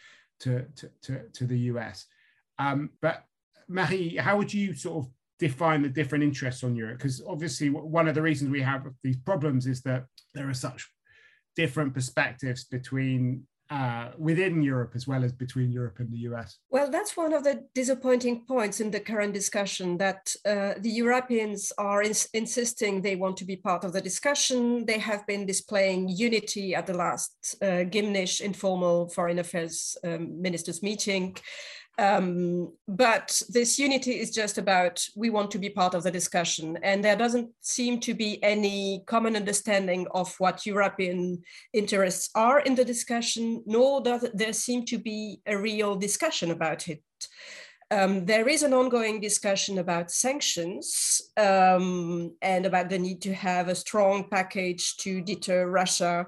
to, 0.41 0.67
to, 0.77 0.91
to, 1.03 1.23
to 1.33 1.47
the 1.47 1.59
US. 1.71 2.05
Um, 2.59 2.91
but 3.01 3.25
Marie, 3.67 4.17
how 4.17 4.37
would 4.37 4.53
you 4.53 4.75
sort 4.75 5.07
of 5.07 5.11
define 5.39 5.83
the 5.83 5.89
different 5.89 6.25
interests 6.25 6.65
on 6.65 6.77
Europe? 6.77 6.99
Because 6.99 7.23
obviously, 7.27 7.71
one 7.71 8.09
of 8.09 8.15
the 8.15 8.23
reasons 8.23 8.51
we 8.51 8.63
have 8.63 8.87
these 9.03 9.17
problems 9.17 9.67
is 9.67 9.83
that 9.83 10.05
there 10.35 10.49
are 10.49 10.55
such 10.55 10.89
different 11.55 11.95
perspectives 11.95 12.65
between 12.65 13.47
uh, 13.71 14.11
within 14.17 14.63
Europe 14.63 14.93
as 14.95 15.09
well 15.09 15.25
as 15.25 15.33
between 15.33 15.73
Europe 15.73 15.99
and 15.99 16.11
the 16.13 16.19
US? 16.19 16.59
Well, 16.71 16.91
that's 16.91 17.17
one 17.17 17.33
of 17.33 17.43
the 17.43 17.65
disappointing 17.75 18.45
points 18.47 18.81
in 18.81 18.91
the 18.91 19.01
current 19.01 19.35
discussion 19.35 19.99
that 19.99 20.33
uh, 20.45 20.75
the 20.79 20.91
Europeans 20.91 21.73
are 21.77 22.03
ins- 22.03 22.29
insisting 22.33 23.03
they 23.03 23.17
want 23.17 23.37
to 23.39 23.45
be 23.45 23.57
part 23.57 23.83
of 23.85 23.93
the 23.93 24.01
discussion. 24.01 24.87
They 24.87 24.99
have 24.99 25.27
been 25.27 25.47
displaying 25.47 26.09
unity 26.09 26.75
at 26.75 26.87
the 26.87 26.95
last 26.95 27.57
uh, 27.61 27.85
Gymnich 27.91 28.41
informal 28.41 29.09
foreign 29.09 29.41
affairs 29.41 29.97
um, 30.05 30.41
ministers 30.41 30.83
meeting. 30.83 31.37
Um, 31.99 32.73
but 32.87 33.41
this 33.49 33.79
unity 33.79 34.21
is 34.21 34.31
just 34.31 34.59
about 34.59 35.03
we 35.17 35.31
want 35.31 35.51
to 35.53 35.59
be 35.59 35.71
part 35.71 35.95
of 35.95 36.03
the 36.03 36.11
discussion, 36.11 36.79
and 36.83 37.03
there 37.03 37.17
doesn't 37.17 37.49
seem 37.63 38.01
to 38.01 38.15
be 38.15 38.43
any 38.43 39.03
common 39.07 39.35
understanding 39.35 40.07
of 40.11 40.35
what 40.39 40.67
European 40.67 41.43
interests 41.73 42.29
are 42.35 42.61
in 42.61 42.75
the 42.75 42.85
discussion, 42.85 43.63
nor 43.67 44.03
does 44.03 44.27
there 44.35 44.53
seem 44.53 44.85
to 44.87 44.99
be 44.99 45.41
a 45.47 45.57
real 45.57 45.97
discussion 45.97 46.51
about 46.51 46.89
it. 46.89 47.03
Um, 47.91 48.27
there 48.27 48.49
is 48.49 48.63
an 48.63 48.75
ongoing 48.75 49.21
discussion 49.21 49.79
about 49.79 50.11
sanctions 50.11 51.23
um, 51.37 52.35
and 52.43 52.67
about 52.67 52.91
the 52.91 52.99
need 52.99 53.23
to 53.23 53.33
have 53.33 53.69
a 53.69 53.77
strong 53.77 54.29
package 54.29 54.97
to 54.99 55.21
deter 55.23 55.71
Russia 55.71 56.27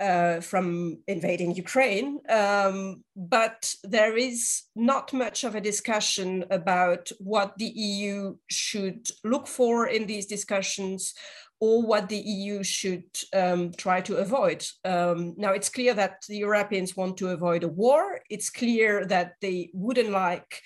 uh, 0.00 0.40
from 0.40 0.98
invading 1.06 1.54
Ukraine. 1.54 2.18
Um, 2.28 3.04
but 3.16 3.74
there 3.82 4.16
is 4.16 4.62
not 4.74 5.12
much 5.12 5.44
of 5.44 5.54
a 5.54 5.60
discussion 5.60 6.44
about 6.50 7.10
what 7.18 7.56
the 7.58 7.72
EU 7.74 8.36
should 8.48 9.08
look 9.24 9.46
for 9.46 9.86
in 9.88 10.06
these 10.06 10.26
discussions 10.26 11.14
or 11.60 11.82
what 11.82 12.08
the 12.08 12.18
EU 12.18 12.62
should 12.62 13.04
um, 13.34 13.72
try 13.76 14.00
to 14.02 14.16
avoid. 14.16 14.64
Um, 14.84 15.34
now, 15.36 15.52
it's 15.52 15.68
clear 15.68 15.92
that 15.94 16.22
the 16.28 16.38
Europeans 16.38 16.96
want 16.96 17.16
to 17.16 17.30
avoid 17.30 17.64
a 17.64 17.68
war. 17.68 18.20
It's 18.30 18.50
clear 18.50 19.04
that 19.06 19.32
they 19.40 19.70
wouldn't 19.74 20.10
like 20.10 20.62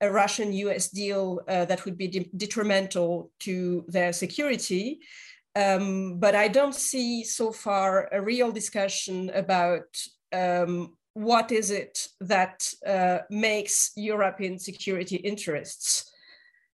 a 0.00 0.10
Russian 0.10 0.52
US 0.52 0.88
deal 0.88 1.40
uh, 1.48 1.64
that 1.64 1.84
would 1.84 1.96
be 1.96 2.08
de 2.08 2.30
detrimental 2.36 3.30
to 3.40 3.84
their 3.88 4.12
security. 4.12 5.00
Um, 5.56 6.18
but 6.18 6.34
I 6.34 6.48
don't 6.48 6.74
see 6.74 7.24
so 7.24 7.50
far 7.50 8.10
a 8.12 8.20
real 8.20 8.52
discussion 8.52 9.30
about 9.30 9.86
um, 10.30 10.96
what 11.14 11.50
is 11.50 11.70
it 11.70 12.08
that 12.20 12.70
uh, 12.86 13.20
makes 13.30 13.92
European 13.96 14.58
security 14.58 15.16
interests. 15.16 16.12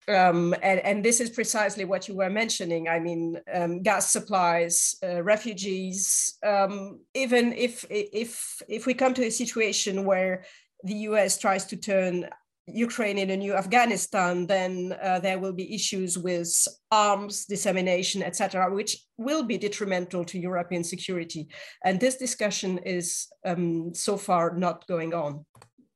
Um, 0.09 0.55
and, 0.63 0.81
and, 0.81 1.05
this 1.05 1.21
is 1.21 1.29
precisely 1.29 1.85
what 1.85 2.09
you 2.09 2.17
were 2.17 2.31
mentioning. 2.31 2.89
I 2.89 2.99
mean, 3.01 3.39
um, 3.53 3.83
gas 3.83 4.11
supplies, 4.11 4.97
uh, 5.05 5.23
refugees. 5.23 6.39
Um, 6.43 7.01
even 7.15 7.53
if 7.53 7.85
if 7.91 8.63
if 8.67 8.87
we 8.87 8.95
come 8.95 9.13
to 9.15 9.27
a 9.27 9.31
situation 9.31 10.07
where 10.07 10.45
the 10.85 10.95
U.S. 11.11 11.39
tries 11.39 11.67
to 11.67 11.77
turn 11.77 12.29
Ukraine 12.67 13.19
in 13.19 13.31
a 13.31 13.37
new 13.37 13.55
Afghanistan, 13.55 14.47
then 14.47 14.97
uh, 15.03 15.19
there 15.19 15.39
will 15.39 15.53
be 15.53 15.75
issues 15.75 16.19
with 16.19 16.51
arms 16.91 17.45
dissemination, 17.47 18.23
etc., 18.23 18.73
which 18.73 19.05
will 19.19 19.43
be 19.43 19.59
detrimental 19.59 20.25
to 20.25 20.39
European 20.39 20.85
security. 20.85 21.49
And 21.85 21.99
this 21.99 22.17
discussion 22.17 22.79
is 22.79 23.27
um, 23.45 23.95
so 23.95 24.17
far 24.17 24.57
not 24.57 24.87
going 24.87 25.15
on. 25.15 25.45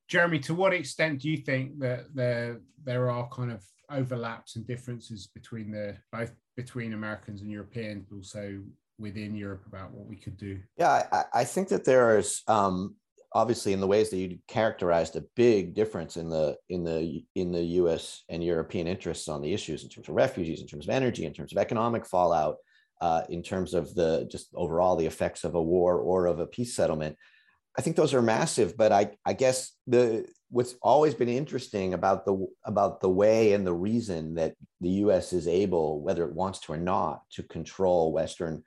Jeremy, 0.07 0.39
to 0.39 0.53
what 0.53 0.73
extent 0.73 1.21
do 1.21 1.29
you 1.29 1.37
think 1.37 1.79
that 1.79 2.13
there 2.13 2.61
there 2.83 3.09
are 3.09 3.27
kind 3.29 3.51
of 3.51 3.63
overlaps 3.89 4.55
and 4.55 4.67
differences 4.67 5.27
between 5.27 5.71
the 5.71 5.97
both 6.11 6.31
between 6.55 6.93
Americans 6.93 7.41
and 7.41 7.49
Europeans, 7.49 8.05
but 8.09 8.17
also 8.17 8.61
within 8.97 9.35
Europe 9.35 9.65
about 9.67 9.91
what 9.91 10.07
we 10.07 10.15
could 10.15 10.37
do? 10.37 10.59
Yeah, 10.77 11.03
I, 11.11 11.23
I 11.33 11.43
think 11.43 11.69
that 11.69 11.85
there 11.85 12.17
is 12.17 12.43
um, 12.47 12.95
obviously 13.35 13.73
in 13.73 13.81
the 13.81 13.87
ways 13.87 14.09
that 14.09 14.17
you 14.17 14.39
characterized 14.47 15.17
a 15.17 15.25
big 15.35 15.75
difference 15.75 16.15
in 16.15 16.29
the 16.29 16.57
in 16.69 16.85
the 16.85 17.21
in 17.35 17.51
the 17.51 17.63
U.S. 17.81 18.23
and 18.29 18.41
European 18.41 18.87
interests 18.87 19.27
on 19.27 19.41
the 19.41 19.53
issues 19.53 19.83
in 19.83 19.89
terms 19.89 20.07
of 20.07 20.15
refugees, 20.15 20.61
in 20.61 20.67
terms 20.67 20.85
of 20.85 20.89
energy, 20.89 21.25
in 21.25 21.33
terms 21.33 21.51
of 21.51 21.57
economic 21.57 22.05
fallout, 22.05 22.55
uh, 23.01 23.23
in 23.29 23.43
terms 23.43 23.73
of 23.73 23.93
the 23.93 24.25
just 24.31 24.47
overall 24.55 24.95
the 24.95 25.05
effects 25.05 25.43
of 25.43 25.53
a 25.53 25.61
war 25.61 25.99
or 25.99 26.27
of 26.27 26.39
a 26.39 26.47
peace 26.47 26.73
settlement. 26.73 27.17
I 27.77 27.81
think 27.81 27.97
those 27.97 28.13
are 28.13 28.21
massive, 28.21 28.77
but 28.77 28.93
I 28.93 29.11
I 29.25 29.33
guess 29.33 29.73
the 29.85 30.25
what's 30.49 30.75
always 30.81 31.13
been 31.13 31.27
interesting 31.27 31.93
about 31.93 32.25
the 32.25 32.47
about 32.63 33.01
the 33.01 33.09
way 33.09 33.51
and 33.51 33.67
the 33.67 33.73
reason 33.73 34.35
that 34.35 34.55
the 34.79 34.89
U.S. 35.03 35.33
is 35.33 35.45
able, 35.45 36.01
whether 36.01 36.23
it 36.23 36.33
wants 36.33 36.59
to 36.59 36.71
or 36.71 36.77
not, 36.77 37.29
to 37.31 37.43
control 37.43 38.13
Western 38.13 38.63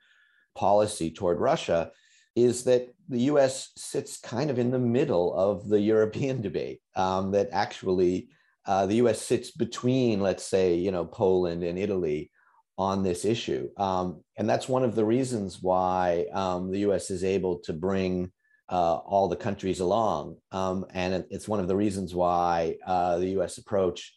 policy 0.55 1.09
toward 1.09 1.39
Russia 1.39 1.91
is 2.35 2.63
that 2.65 2.87
the 3.07 3.21
US 3.21 3.71
sits 3.75 4.19
kind 4.19 4.49
of 4.49 4.59
in 4.59 4.71
the 4.71 4.79
middle 4.79 5.33
of 5.33 5.67
the 5.67 5.79
European 5.93 6.41
debate, 6.41 6.81
um, 6.95 7.31
that 7.31 7.49
actually 7.51 8.29
uh, 8.65 8.85
the 8.85 8.95
US 8.95 9.21
sits 9.21 9.51
between, 9.51 10.21
let's 10.21 10.43
say, 10.43 10.75
you 10.75 10.91
know, 10.91 11.05
Poland 11.05 11.63
and 11.63 11.79
Italy 11.79 12.31
on 12.77 13.03
this 13.03 13.25
issue. 13.25 13.69
Um, 13.77 14.23
and 14.37 14.49
that's 14.49 14.69
one 14.69 14.83
of 14.83 14.95
the 14.95 15.03
reasons 15.03 15.61
why 15.61 16.27
um, 16.33 16.71
the 16.71 16.79
US 16.89 17.11
is 17.11 17.23
able 17.23 17.59
to 17.59 17.73
bring 17.73 18.31
uh, 18.69 18.95
all 18.97 19.27
the 19.27 19.35
countries 19.35 19.79
along. 19.79 20.37
Um, 20.51 20.85
and 20.93 21.25
it's 21.29 21.47
one 21.47 21.59
of 21.59 21.67
the 21.67 21.75
reasons 21.75 22.13
why 22.15 22.75
uh, 22.85 23.17
the 23.17 23.29
US 23.39 23.57
approach 23.57 24.13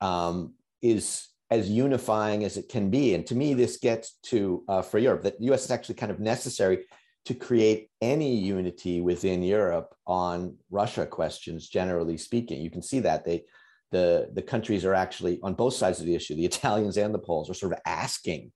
um, 0.00 0.54
is 0.80 1.28
as 1.50 1.68
unifying 1.68 2.44
as 2.44 2.56
it 2.56 2.68
can 2.68 2.90
be. 2.90 3.14
And 3.14 3.26
to 3.26 3.34
me, 3.34 3.54
this 3.54 3.76
gets 3.76 4.18
to, 4.24 4.64
uh, 4.68 4.82
for 4.82 4.98
Europe, 4.98 5.22
that 5.22 5.38
the 5.38 5.52
US 5.52 5.64
is 5.64 5.70
actually 5.70 5.96
kind 5.96 6.10
of 6.10 6.20
necessary 6.20 6.86
to 7.26 7.34
create 7.34 7.90
any 8.00 8.36
unity 8.36 9.00
within 9.00 9.42
Europe 9.42 9.94
on 10.06 10.56
Russia 10.70 11.04
questions, 11.04 11.68
generally 11.68 12.16
speaking. 12.16 12.60
You 12.62 12.70
can 12.70 12.82
see 12.82 13.00
that 13.00 13.24
they, 13.24 13.44
the, 13.90 14.30
the 14.32 14.42
countries 14.42 14.84
are 14.84 14.94
actually 14.94 15.40
on 15.42 15.54
both 15.54 15.74
sides 15.74 15.98
of 16.00 16.06
the 16.06 16.14
issue. 16.14 16.36
The 16.36 16.44
Italians 16.52 16.96
and 16.96 17.12
the 17.12 17.18
Poles 17.18 17.50
are 17.50 17.54
sort 17.54 17.72
of 17.72 17.80
asking 17.84 18.52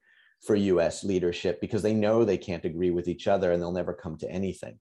for 0.46 0.54
US 0.54 1.04
leadership 1.04 1.60
because 1.60 1.82
they 1.82 1.92
know 1.92 2.24
they 2.24 2.38
can't 2.38 2.64
agree 2.64 2.90
with 2.90 3.08
each 3.08 3.26
other 3.28 3.52
and 3.52 3.60
they'll 3.60 3.72
never 3.72 3.92
come 3.92 4.16
to 4.18 4.30
anything. 4.30 4.78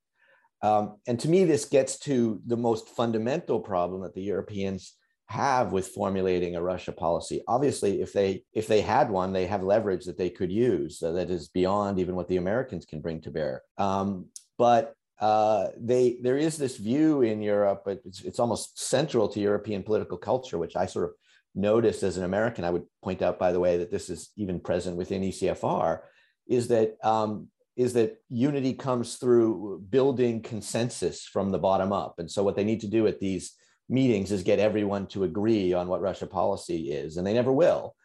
Um, 0.61 0.97
and 1.07 1.19
to 1.21 1.29
me, 1.29 1.43
this 1.45 1.65
gets 1.65 1.97
to 1.99 2.41
the 2.45 2.57
most 2.57 2.89
fundamental 2.89 3.59
problem 3.59 4.01
that 4.03 4.13
the 4.13 4.21
Europeans 4.21 4.93
have 5.29 5.71
with 5.71 5.87
formulating 5.89 6.55
a 6.55 6.61
Russia 6.61 6.91
policy. 6.91 7.43
Obviously, 7.47 8.01
if 8.01 8.11
they 8.13 8.43
if 8.53 8.65
they 8.65 8.81
had 8.81 9.11
one, 9.11 9.31
they 9.31 9.45
have 9.45 9.61
leverage 9.61 10.05
that 10.05 10.17
they 10.17 10.29
could 10.29 10.51
use 10.51 11.03
uh, 11.03 11.11
that 11.11 11.29
is 11.29 11.49
beyond 11.49 11.99
even 11.99 12.15
what 12.15 12.27
the 12.27 12.37
Americans 12.37 12.83
can 12.83 12.99
bring 12.99 13.21
to 13.21 13.29
bear. 13.29 13.61
Um, 13.77 14.25
but 14.57 14.95
uh, 15.21 15.67
they 15.77 16.17
there 16.23 16.37
is 16.37 16.57
this 16.57 16.77
view 16.77 17.21
in 17.21 17.43
Europe, 17.43 17.83
but 17.85 18.01
it's, 18.05 18.21
it's 18.21 18.39
almost 18.39 18.79
central 18.79 19.27
to 19.29 19.39
European 19.39 19.83
political 19.83 20.17
culture, 20.17 20.57
which 20.57 20.75
I 20.75 20.87
sort 20.87 21.05
of 21.05 21.11
noticed 21.53 22.01
as 22.01 22.17
an 22.17 22.23
American. 22.23 22.63
I 22.63 22.71
would 22.71 22.85
point 23.03 23.21
out, 23.21 23.37
by 23.37 23.51
the 23.51 23.59
way, 23.59 23.77
that 23.77 23.91
this 23.91 24.09
is 24.09 24.31
even 24.35 24.59
present 24.59 24.97
within 24.97 25.21
ECFR, 25.21 25.99
is 26.47 26.69
that 26.69 26.97
um, 27.03 27.49
is 27.75 27.93
that 27.93 28.17
unity 28.29 28.73
comes 28.73 29.17
through 29.17 29.83
building 29.91 30.41
consensus 30.41 31.25
from 31.25 31.51
the 31.51 31.59
bottom 31.59 31.93
up, 31.93 32.15
and 32.17 32.31
so 32.31 32.41
what 32.41 32.55
they 32.55 32.63
need 32.63 32.81
to 32.81 32.87
do 32.87 33.05
at 33.05 33.19
these 33.19 33.53
meetings 33.89 34.31
is 34.31 34.43
get 34.43 34.59
everyone 34.59 35.07
to 35.07 35.23
agree 35.23 35.73
on 35.73 35.87
what 35.87 36.01
Russia 36.01 36.27
policy 36.27 36.91
is, 36.91 37.17
and 37.17 37.25
they 37.25 37.33
never 37.33 37.51
will. 37.51 37.95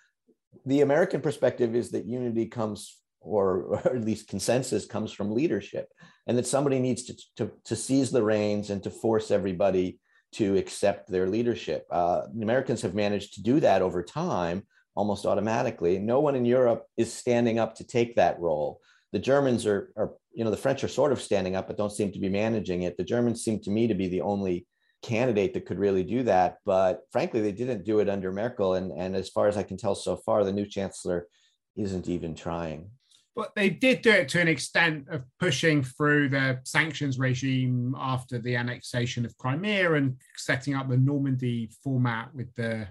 The 0.66 0.81
American 0.81 1.20
perspective 1.20 1.75
is 1.75 1.90
that 1.90 2.07
unity 2.07 2.47
comes, 2.47 2.97
or, 3.20 3.62
or 3.62 3.97
at 3.97 4.05
least 4.05 4.29
consensus 4.29 4.87
comes 4.87 5.12
from 5.12 5.35
leadership, 5.35 5.88
and 6.27 6.38
that 6.38 6.47
somebody 6.47 6.79
needs 6.79 7.05
to, 7.05 7.14
to, 7.37 7.53
to 7.66 7.77
seize 7.77 8.11
the 8.11 8.23
reins 8.23 8.70
and 8.70 8.83
to 8.83 8.90
force 8.90 9.31
everybody 9.31 9.99
to 10.33 10.57
accept 10.57 11.09
their 11.09 11.29
leadership. 11.29 11.87
Uh, 11.90 12.23
Americans 12.40 12.83
have 12.83 12.94
managed 12.94 13.35
to 13.35 13.42
do 13.42 13.61
that 13.61 13.83
over 13.83 14.03
time 14.03 14.62
almost 14.97 15.27
automatically. 15.27 15.99
No 15.99 16.20
one 16.20 16.35
in 16.35 16.44
Europe 16.44 16.87
is 16.97 17.12
standing 17.12 17.59
up 17.59 17.75
to 17.77 17.85
take 17.85 18.16
that 18.16 18.38
role. 18.40 18.81
The 19.12 19.18
Germans 19.18 19.66
are, 19.66 19.92
are, 19.97 20.12
you 20.33 20.44
know, 20.44 20.51
the 20.51 20.57
French 20.57 20.83
are 20.83 20.88
sort 20.88 21.12
of 21.12 21.20
standing 21.20 21.55
up, 21.57 21.68
but 21.68 21.77
don't 21.77 21.92
seem 21.92 22.11
to 22.12 22.18
be 22.18 22.29
managing 22.29 22.83
it. 22.83 22.97
The 22.97 23.05
Germans 23.05 23.44
seem 23.44 23.61
to 23.61 23.70
me 23.70 23.87
to 23.87 23.94
be 23.94 24.09
the 24.09 24.23
only 24.23 24.66
candidate 25.05 25.53
that 25.53 25.67
could 25.67 25.79
really 25.79 26.03
do 26.03 26.23
that. 26.23 26.59
But 26.64 27.03
frankly, 27.12 27.43
they 27.43 27.53
didn't 27.53 27.85
do 27.85 28.01
it 28.01 28.09
under 28.09 28.33
Merkel. 28.33 28.75
And, 28.75 28.90
and 28.93 29.14
as 29.14 29.29
far 29.29 29.49
as 29.49 29.57
I 29.57 29.62
can 29.62 29.77
tell 29.77 29.95
so 29.95 30.17
far, 30.17 30.45
the 30.45 30.53
new 30.53 30.67
chancellor 30.67 31.29
isn't 31.77 32.09
even 32.09 32.35
trying. 32.35 32.90
But 33.37 33.55
they 33.55 33.69
did 33.69 34.03
do 34.03 34.11
it 34.11 34.29
to 34.31 34.40
an 34.40 34.49
extent 34.49 35.09
of 35.11 35.25
pushing 35.40 35.83
through 35.83 36.31
the 36.31 36.61
sanctions 36.64 37.19
regime 37.19 37.95
after 37.99 38.38
the 38.38 38.57
annexation 38.57 39.27
of 39.27 39.37
Crimea 39.37 39.93
and 39.95 40.17
setting 40.37 40.75
up 40.75 40.88
the 40.88 40.97
Normandy 40.97 41.71
format 41.83 42.35
with 42.35 42.55
the. 42.55 42.88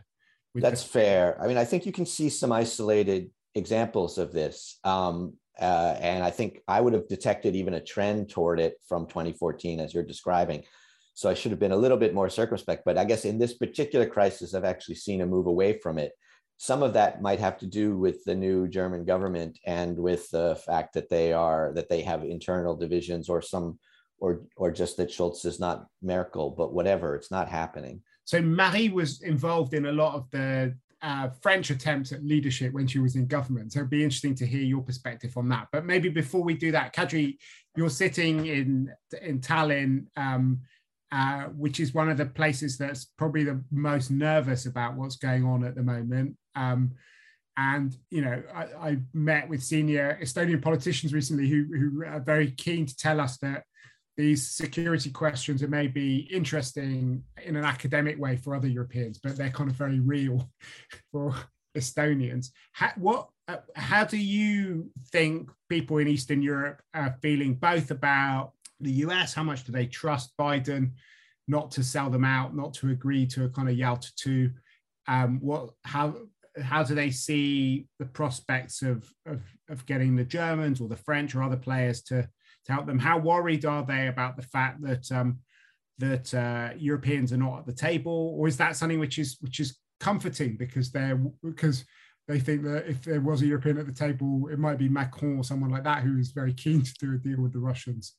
With 0.53 0.61
That's 0.61 0.83
the- 0.83 0.89
fair. 0.89 1.41
I 1.41 1.47
mean, 1.47 1.57
I 1.57 1.65
think 1.65 1.85
you 1.85 1.93
can 1.93 2.05
see 2.05 2.29
some 2.29 2.51
isolated 2.51 3.31
examples 3.55 4.17
of 4.17 4.33
this. 4.33 4.77
Um, 4.83 5.33
uh, 5.59 5.95
and 5.99 6.23
I 6.23 6.31
think 6.31 6.61
I 6.67 6.81
would 6.81 6.93
have 6.93 7.07
detected 7.07 7.55
even 7.55 7.75
a 7.75 7.83
trend 7.83 8.29
toward 8.29 8.59
it 8.59 8.75
from 8.87 9.07
2014, 9.07 9.79
as 9.79 9.93
you're 9.93 10.03
describing. 10.03 10.63
So 11.13 11.29
I 11.29 11.33
should 11.33 11.51
have 11.51 11.59
been 11.59 11.71
a 11.71 11.77
little 11.77 11.97
bit 11.97 12.13
more 12.13 12.29
circumspect. 12.29 12.83
But 12.85 12.97
I 12.97 13.05
guess 13.05 13.25
in 13.25 13.37
this 13.37 13.53
particular 13.53 14.05
crisis, 14.05 14.53
I've 14.53 14.63
actually 14.63 14.95
seen 14.95 15.21
a 15.21 15.25
move 15.25 15.47
away 15.47 15.77
from 15.77 15.97
it. 15.97 16.11
Some 16.57 16.83
of 16.83 16.93
that 16.93 17.21
might 17.21 17.39
have 17.39 17.57
to 17.59 17.67
do 17.67 17.97
with 17.97 18.23
the 18.23 18.35
new 18.35 18.67
German 18.67 19.05
government 19.05 19.59
and 19.65 19.97
with 19.97 20.29
the 20.29 20.59
fact 20.65 20.93
that 20.93 21.09
they 21.09 21.33
are 21.33 21.71
that 21.75 21.89
they 21.89 22.01
have 22.01 22.23
internal 22.23 22.75
divisions 22.75 23.29
or 23.29 23.41
some 23.41 23.79
or 24.19 24.41
or 24.55 24.71
just 24.71 24.97
that 24.97 25.09
Scholz 25.09 25.45
is 25.45 25.59
not 25.59 25.87
Merkel, 26.01 26.51
but 26.51 26.73
whatever, 26.73 27.15
it's 27.15 27.31
not 27.31 27.49
happening. 27.49 28.01
So 28.25 28.41
Marie 28.41 28.89
was 28.89 29.21
involved 29.21 29.73
in 29.73 29.87
a 29.87 29.91
lot 29.91 30.15
of 30.15 30.29
the 30.31 30.75
uh, 31.01 31.29
French 31.41 31.69
attempts 31.69 32.13
at 32.13 32.23
leadership 32.23 32.71
when 32.71 32.87
she 32.87 32.99
was 32.99 33.17
in 33.17 33.27
government. 33.27 33.73
So 33.73 33.79
it'd 33.79 33.89
be 33.89 34.03
interesting 34.03 34.35
to 34.35 34.47
hear 34.47 34.61
your 34.61 34.81
perspective 34.81 35.35
on 35.37 35.49
that. 35.49 35.67
But 35.71 35.85
maybe 35.85 36.07
before 36.07 36.43
we 36.43 36.53
do 36.53 36.71
that, 36.71 36.95
Kadri, 36.95 37.35
you're 37.75 37.89
sitting 37.89 38.45
in 38.45 38.89
in 39.21 39.39
Tallinn. 39.41 40.05
Um, 40.15 40.61
uh, 41.13 41.43
which 41.55 41.79
is 41.79 41.93
one 41.93 42.09
of 42.09 42.17
the 42.17 42.25
places 42.25 42.75
that's 42.75 43.05
probably 43.19 43.43
the 43.43 43.63
most 43.71 44.09
nervous 44.09 44.65
about 44.65 44.95
what's 44.95 45.15
going 45.15 45.45
on 45.45 45.63
at 45.63 45.75
the 45.75 45.83
moment. 45.83 46.35
Um, 46.55 46.93
and 47.55 47.95
you 48.09 48.21
know, 48.21 48.41
I, 48.51 48.63
I, 48.63 48.97
met 49.13 49.47
with 49.47 49.61
senior 49.61 50.17
Estonian 50.19 50.59
politicians 50.59 51.13
recently 51.13 51.47
who, 51.47 51.65
who 51.65 52.03
are 52.03 52.19
very 52.19 52.49
keen 52.49 52.87
to 52.87 52.97
tell 52.97 53.19
us 53.19 53.37
that 53.43 53.63
these 54.17 54.49
security 54.49 55.11
questions 55.11 55.61
are 55.61 55.67
maybe 55.67 56.27
interesting 56.33 57.23
in 57.43 57.55
an 57.57 57.63
academic 57.63 58.19
way 58.19 58.35
for 58.35 58.55
other 58.55 58.67
Europeans, 58.67 59.19
but 59.19 59.37
they're 59.37 59.51
kind 59.51 59.69
of 59.69 59.75
very 59.75 59.99
real 59.99 60.49
for 61.11 61.35
Estonians. 61.77 62.47
How, 62.71 62.91
what, 62.95 63.29
uh, 63.47 63.57
how 63.75 64.03
do 64.03 64.17
you 64.17 64.89
think 65.11 65.51
people 65.69 65.99
in 65.99 66.07
Eastern 66.07 66.41
Europe 66.41 66.81
are 66.95 67.19
feeling 67.21 67.53
both 67.53 67.91
about 67.91 68.53
the 68.83 68.91
US? 69.07 69.33
How 69.33 69.43
much 69.43 69.63
do 69.63 69.71
they 69.71 69.85
trust 69.85 70.33
Biden 70.37 70.91
not 71.47 71.71
to 71.71 71.83
sell 71.83 72.09
them 72.09 72.25
out, 72.25 72.55
not 72.55 72.73
to 72.75 72.89
agree 72.89 73.25
to 73.27 73.45
a 73.45 73.49
kind 73.49 73.69
of 73.69 73.77
Yalta 73.77 74.11
2? 74.15 74.51
Um, 75.07 75.39
what, 75.41 75.71
how, 75.83 76.15
how 76.61 76.83
do 76.83 76.95
they 76.95 77.11
see 77.11 77.87
the 77.99 78.05
prospects 78.05 78.81
of, 78.81 79.09
of, 79.25 79.41
of 79.69 79.85
getting 79.85 80.15
the 80.15 80.23
Germans 80.23 80.79
or 80.79 80.87
the 80.87 80.95
French 80.95 81.35
or 81.35 81.43
other 81.43 81.57
players 81.57 82.01
to, 82.03 82.27
to 82.65 82.71
help 82.71 82.85
them? 82.85 82.99
How 82.99 83.17
worried 83.17 83.65
are 83.65 83.83
they 83.83 84.07
about 84.07 84.37
the 84.37 84.43
fact 84.43 84.81
that 84.83 85.11
um, 85.11 85.39
that 85.99 86.33
uh, 86.33 86.73
Europeans 86.77 87.31
are 87.31 87.37
not 87.37 87.59
at 87.59 87.65
the 87.65 87.73
table, 87.73 88.35
or 88.37 88.47
is 88.47 88.57
that 88.57 88.75
something 88.75 88.99
which 88.99 89.19
is 89.19 89.37
which 89.41 89.59
is 89.59 89.77
comforting 89.99 90.57
because 90.57 90.91
they're 90.91 91.15
because 91.43 91.85
they 92.27 92.39
think 92.39 92.63
that 92.63 92.87
if 92.87 93.01
there 93.03 93.21
was 93.21 93.41
a 93.41 93.45
European 93.45 93.77
at 93.77 93.85
the 93.85 93.93
table, 93.93 94.47
it 94.51 94.57
might 94.57 94.77
be 94.77 94.89
Macron 94.89 95.37
or 95.37 95.43
someone 95.43 95.69
like 95.69 95.83
that 95.83 96.03
who 96.03 96.17
is 96.17 96.31
very 96.31 96.53
keen 96.53 96.81
to 96.81 96.93
do 96.99 97.13
a 97.13 97.17
deal 97.17 97.41
with 97.41 97.53
the 97.53 97.59
Russians. 97.59 98.15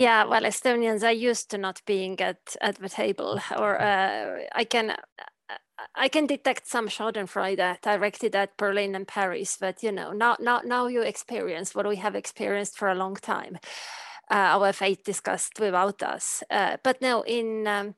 Yeah, 0.00 0.24
well, 0.24 0.44
Estonians 0.44 1.02
are 1.04 1.12
used 1.12 1.50
to 1.50 1.58
not 1.58 1.82
being 1.86 2.18
at, 2.22 2.56
at 2.62 2.76
the 2.76 2.88
table, 2.88 3.38
or 3.56 3.78
uh, 3.80 4.44
I 4.54 4.64
can 4.64 4.96
I 5.94 6.08
can 6.08 6.26
detect 6.26 6.66
some 6.66 6.88
Schadenfreude 6.88 7.82
directed 7.82 8.34
at 8.34 8.56
Berlin 8.56 8.94
and 8.94 9.06
Paris, 9.06 9.58
but 9.60 9.82
you 9.82 9.92
know, 9.92 10.12
now 10.12 10.36
now 10.40 10.62
now 10.64 10.86
you 10.86 11.02
experience 11.02 11.74
what 11.74 11.86
we 11.86 11.96
have 11.96 12.14
experienced 12.16 12.78
for 12.78 12.88
a 12.88 12.94
long 12.94 13.14
time. 13.16 13.58
Uh, 14.30 14.56
our 14.56 14.72
fate 14.72 15.04
discussed 15.04 15.60
without 15.60 16.02
us. 16.02 16.42
Uh, 16.50 16.78
but 16.82 17.02
now, 17.02 17.22
in 17.22 17.66
um, 17.66 17.94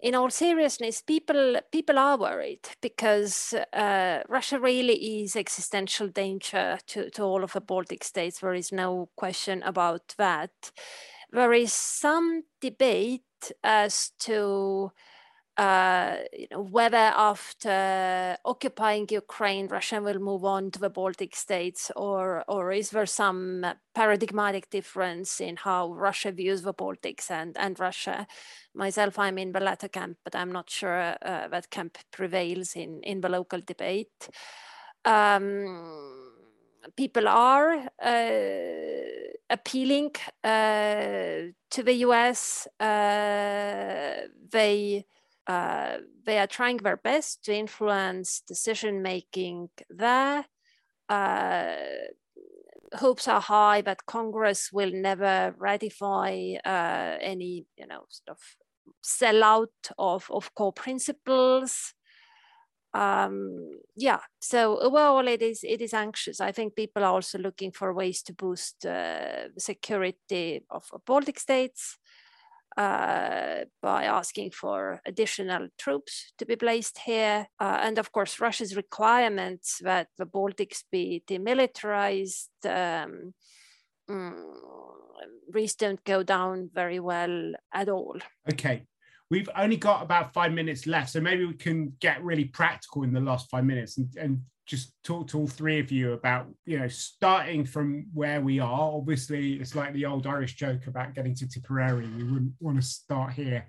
in 0.00 0.14
all 0.14 0.30
seriousness, 0.30 1.00
people 1.02 1.56
people 1.72 1.98
are 1.98 2.18
worried 2.18 2.68
because 2.82 3.54
uh, 3.72 4.20
Russia 4.28 4.60
really 4.60 5.22
is 5.22 5.36
existential 5.36 6.08
danger 6.08 6.78
to, 6.88 7.10
to 7.10 7.22
all 7.22 7.44
of 7.44 7.52
the 7.54 7.62
Baltic 7.62 8.04
states. 8.04 8.40
There 8.40 8.54
is 8.54 8.72
no 8.72 9.08
question 9.16 9.62
about 9.62 10.14
that. 10.18 10.50
There 11.34 11.52
is 11.52 11.72
some 11.72 12.44
debate 12.60 13.22
as 13.64 14.12
to 14.20 14.92
uh, 15.56 16.18
you 16.32 16.46
know, 16.52 16.62
whether 16.62 16.96
after 16.96 18.36
occupying 18.44 19.08
Ukraine, 19.10 19.66
Russia 19.66 20.00
will 20.00 20.20
move 20.20 20.44
on 20.44 20.70
to 20.70 20.78
the 20.78 20.90
Baltic 20.90 21.34
states, 21.34 21.90
or 21.96 22.44
or 22.46 22.70
is 22.70 22.90
there 22.90 23.06
some 23.06 23.66
paradigmatic 23.96 24.70
difference 24.70 25.40
in 25.40 25.56
how 25.56 25.92
Russia 25.92 26.30
views 26.30 26.62
the 26.62 26.74
Baltics 26.74 27.32
and 27.32 27.56
and 27.58 27.80
Russia? 27.80 28.28
Myself, 28.72 29.18
I'm 29.18 29.38
in 29.38 29.50
the 29.50 29.60
latter 29.60 29.88
camp, 29.88 30.18
but 30.22 30.36
I'm 30.36 30.52
not 30.52 30.70
sure 30.70 31.16
uh, 31.20 31.48
that 31.48 31.70
camp 31.70 31.98
prevails 32.12 32.76
in 32.76 33.02
in 33.02 33.20
the 33.22 33.28
local 33.28 33.60
debate. 33.60 34.28
Um, 35.04 36.32
people 36.96 37.26
are 37.28 37.88
uh, 38.00 39.23
appealing 39.54 40.10
uh, 40.42 41.52
to 41.70 41.82
the 41.82 41.94
US. 42.08 42.66
Uh, 42.80 44.26
they 44.50 45.04
uh, 45.46 45.98
they 46.26 46.38
are 46.38 46.46
trying 46.46 46.78
their 46.78 46.96
best 46.96 47.44
to 47.44 47.54
influence 47.54 48.42
decision 48.48 49.02
making 49.02 49.68
there. 49.88 50.44
Hopes 52.94 53.26
are 53.28 53.40
high 53.40 53.80
that 53.82 54.06
Congress 54.06 54.70
will 54.72 54.92
never 54.92 55.54
ratify 55.58 56.32
any, 56.64 57.66
you 57.76 57.86
know, 57.86 58.04
sort 58.08 58.30
of 58.36 58.38
sellout 59.02 59.92
of, 59.98 60.30
of 60.30 60.54
core 60.54 60.72
principles. 60.72 61.94
Um, 62.94 63.80
yeah, 63.96 64.20
so 64.40 64.78
overall 64.78 65.26
it 65.26 65.42
is 65.42 65.64
it 65.64 65.80
is 65.80 65.92
anxious. 65.92 66.40
I 66.40 66.52
think 66.52 66.76
people 66.76 67.02
are 67.02 67.12
also 67.12 67.38
looking 67.38 67.72
for 67.72 67.92
ways 67.92 68.22
to 68.22 68.32
boost 68.32 68.86
uh, 68.86 69.48
security 69.58 70.64
of, 70.70 70.84
Baltic 71.04 71.40
states 71.40 71.98
uh, 72.76 73.64
by 73.82 74.04
asking 74.04 74.52
for 74.52 75.00
additional 75.06 75.68
troops 75.76 76.32
to 76.38 76.46
be 76.46 76.54
placed 76.54 76.98
here. 76.98 77.48
Uh, 77.58 77.78
and 77.82 77.98
of 77.98 78.12
course, 78.12 78.38
Russia's 78.40 78.76
requirements 78.76 79.80
that 79.82 80.08
the 80.16 80.26
Baltics 80.26 80.84
be 80.92 81.24
demilitarized. 81.26 82.48
Um, 82.64 83.34
mm, 84.08 84.34
these 85.52 85.74
don't 85.74 86.04
go 86.04 86.22
down 86.22 86.70
very 86.72 87.00
well 87.00 87.54
at 87.72 87.88
all. 87.88 88.18
Okay. 88.52 88.86
We've 89.34 89.50
only 89.56 89.76
got 89.76 90.00
about 90.00 90.32
five 90.32 90.52
minutes 90.52 90.86
left, 90.86 91.10
so 91.10 91.20
maybe 91.20 91.44
we 91.44 91.54
can 91.54 91.92
get 91.98 92.22
really 92.22 92.44
practical 92.44 93.02
in 93.02 93.12
the 93.12 93.18
last 93.18 93.50
five 93.50 93.64
minutes 93.64 93.98
and, 93.98 94.08
and 94.16 94.40
just 94.64 94.92
talk 95.02 95.26
to 95.28 95.40
all 95.40 95.48
three 95.48 95.80
of 95.80 95.90
you 95.90 96.12
about 96.12 96.46
you 96.66 96.78
know 96.78 96.86
starting 96.86 97.64
from 97.64 98.06
where 98.14 98.40
we 98.40 98.60
are. 98.60 98.92
Obviously 98.92 99.54
it's 99.54 99.74
like 99.74 99.92
the 99.92 100.06
old 100.06 100.28
irish 100.28 100.54
joke 100.54 100.86
about 100.86 101.14
getting 101.14 101.34
to 101.34 101.48
tipperary. 101.48 102.06
We 102.06 102.22
wouldn't 102.22 102.52
want 102.60 102.80
to 102.80 102.86
start 102.86 103.32
here. 103.32 103.66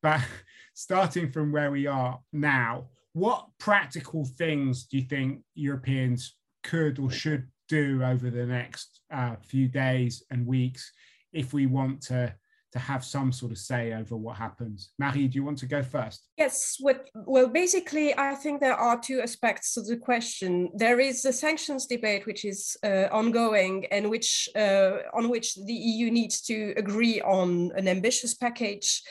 But 0.00 0.20
starting 0.74 1.32
from 1.32 1.50
where 1.50 1.72
we 1.72 1.88
are 1.88 2.20
now 2.32 2.86
what 3.12 3.48
practical 3.58 4.24
things 4.24 4.84
do 4.84 4.96
you 4.96 5.02
think 5.02 5.40
europeans 5.54 6.36
could 6.62 6.96
or 7.00 7.10
should 7.10 7.48
do 7.68 8.02
over 8.04 8.30
the 8.30 8.46
next 8.46 9.00
uh, 9.12 9.34
few 9.42 9.66
days 9.66 10.22
and 10.30 10.46
weeks 10.46 10.92
if 11.32 11.52
we 11.52 11.66
want 11.66 12.00
to 12.00 12.32
to 12.72 12.78
have 12.78 13.04
some 13.04 13.32
sort 13.32 13.52
of 13.52 13.58
say 13.58 13.92
over 13.92 14.16
what 14.16 14.36
happens. 14.36 14.90
Marie, 14.98 15.28
do 15.28 15.36
you 15.36 15.44
want 15.44 15.58
to 15.58 15.66
go 15.66 15.82
first? 15.82 16.26
Yes. 16.36 16.76
What, 16.78 17.08
well, 17.14 17.48
basically, 17.48 18.16
I 18.16 18.34
think 18.34 18.60
there 18.60 18.74
are 18.74 18.98
two 18.98 19.20
aspects 19.20 19.74
to 19.74 19.82
the 19.82 19.96
question. 19.96 20.70
There 20.74 21.00
is 21.00 21.22
the 21.22 21.32
sanctions 21.32 21.86
debate, 21.86 22.26
which 22.26 22.44
is 22.44 22.76
uh, 22.84 23.08
ongoing, 23.10 23.86
and 23.90 24.08
which 24.08 24.48
uh, 24.56 24.98
on 25.12 25.28
which 25.28 25.54
the 25.54 25.72
EU 25.72 26.10
needs 26.10 26.40
to 26.42 26.74
agree 26.76 27.20
on 27.20 27.72
an 27.76 27.88
ambitious 27.88 28.34
package. 28.34 29.02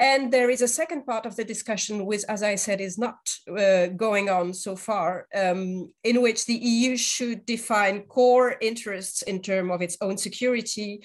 And 0.00 0.32
there 0.32 0.48
is 0.48 0.62
a 0.62 0.68
second 0.68 1.04
part 1.04 1.26
of 1.26 1.36
the 1.36 1.44
discussion, 1.44 2.06
which, 2.06 2.24
as 2.26 2.42
I 2.42 2.54
said, 2.54 2.80
is 2.80 2.96
not 2.96 3.18
uh, 3.54 3.88
going 3.88 4.30
on 4.30 4.54
so 4.54 4.74
far, 4.74 5.26
um, 5.34 5.92
in 6.02 6.22
which 6.22 6.46
the 6.46 6.54
EU 6.54 6.96
should 6.96 7.44
define 7.44 8.04
core 8.04 8.56
interests 8.62 9.20
in 9.20 9.42
terms 9.42 9.70
of 9.70 9.82
its 9.82 9.98
own 10.00 10.16
security, 10.16 11.02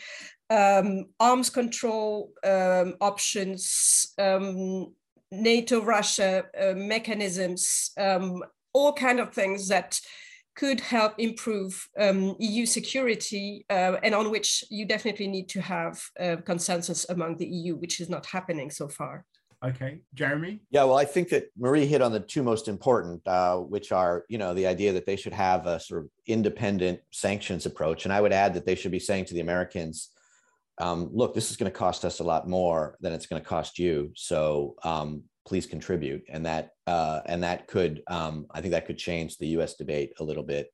um, 0.50 1.06
arms 1.20 1.50
control 1.50 2.32
um, 2.44 2.96
options, 3.02 4.14
um, 4.20 4.94
NATO 5.32 5.82
Russia 5.82 6.46
uh, 6.60 6.74
mechanisms, 6.76 7.92
um, 7.98 8.44
all 8.74 8.94
kind 8.94 9.20
of 9.20 9.34
things 9.34 9.68
that 9.70 10.00
could 10.56 10.80
help 10.80 11.14
improve 11.18 11.88
um, 12.00 12.36
EU 12.40 12.66
security 12.66 13.66
uh, 13.70 13.98
and 14.04 14.16
on 14.16 14.32
which 14.32 14.64
you 14.70 14.86
definitely 14.86 15.28
need 15.28 15.50
to 15.50 15.62
have 15.62 16.02
uh, 16.20 16.38
consensus 16.46 17.06
among 17.10 17.38
the 17.38 17.46
EU, 17.46 17.76
which 17.76 18.00
is 18.00 18.10
not 18.10 18.26
happening 18.26 18.70
so 18.72 18.88
far. 18.88 19.26
Okay, 19.64 20.00
Jeremy. 20.14 20.60
Yeah, 20.70 20.84
well, 20.84 20.98
I 20.98 21.06
think 21.06 21.30
that 21.30 21.46
Marie 21.58 21.88
hit 21.88 22.02
on 22.02 22.12
the 22.12 22.20
two 22.20 22.44
most 22.44 22.68
important, 22.68 23.26
uh, 23.28 23.58
which 23.58 23.92
are, 23.92 24.24
you 24.30 24.38
know, 24.38 24.54
the 24.54 24.68
idea 24.68 24.94
that 24.94 25.06
they 25.06 25.16
should 25.16 25.34
have 25.34 25.66
a 25.66 25.80
sort 25.80 26.04
of 26.04 26.10
independent 26.28 27.00
sanctions 27.12 27.66
approach, 27.66 28.06
and 28.06 28.14
I 28.14 28.22
would 28.22 28.34
add 28.34 28.54
that 28.54 28.66
they 28.66 28.76
should 28.76 28.92
be 28.92 29.00
saying 29.00 29.26
to 29.26 29.34
the 29.34 29.40
Americans, 29.40 30.12
um, 30.80 31.10
look, 31.14 31.34
this 31.34 31.52
is 31.52 31.58
going 31.58 31.72
to 31.72 31.78
cost 31.78 32.04
us 32.04 32.20
a 32.20 32.24
lot 32.24 32.48
more 32.48 32.98
than 33.00 33.14
it's 33.14 33.28
going 33.28 33.42
to 33.42 33.48
cost 33.48 33.80
you. 33.80 34.12
So 34.16 34.76
um, 34.84 35.24
please 35.48 35.66
contribute. 35.66 36.24
And 36.30 36.46
that 36.46 36.72
uh, 36.88 37.22
and 37.26 37.44
that 37.44 37.68
could, 37.68 38.02
um, 38.08 38.48
I 38.52 38.62
think 38.62 38.72
that 38.72 38.86
could 38.86 38.98
change 38.98 39.38
the 39.38 39.48
U.S. 39.48 39.76
debate 39.76 40.14
a 40.20 40.24
little 40.24 40.44
bit. 40.44 40.70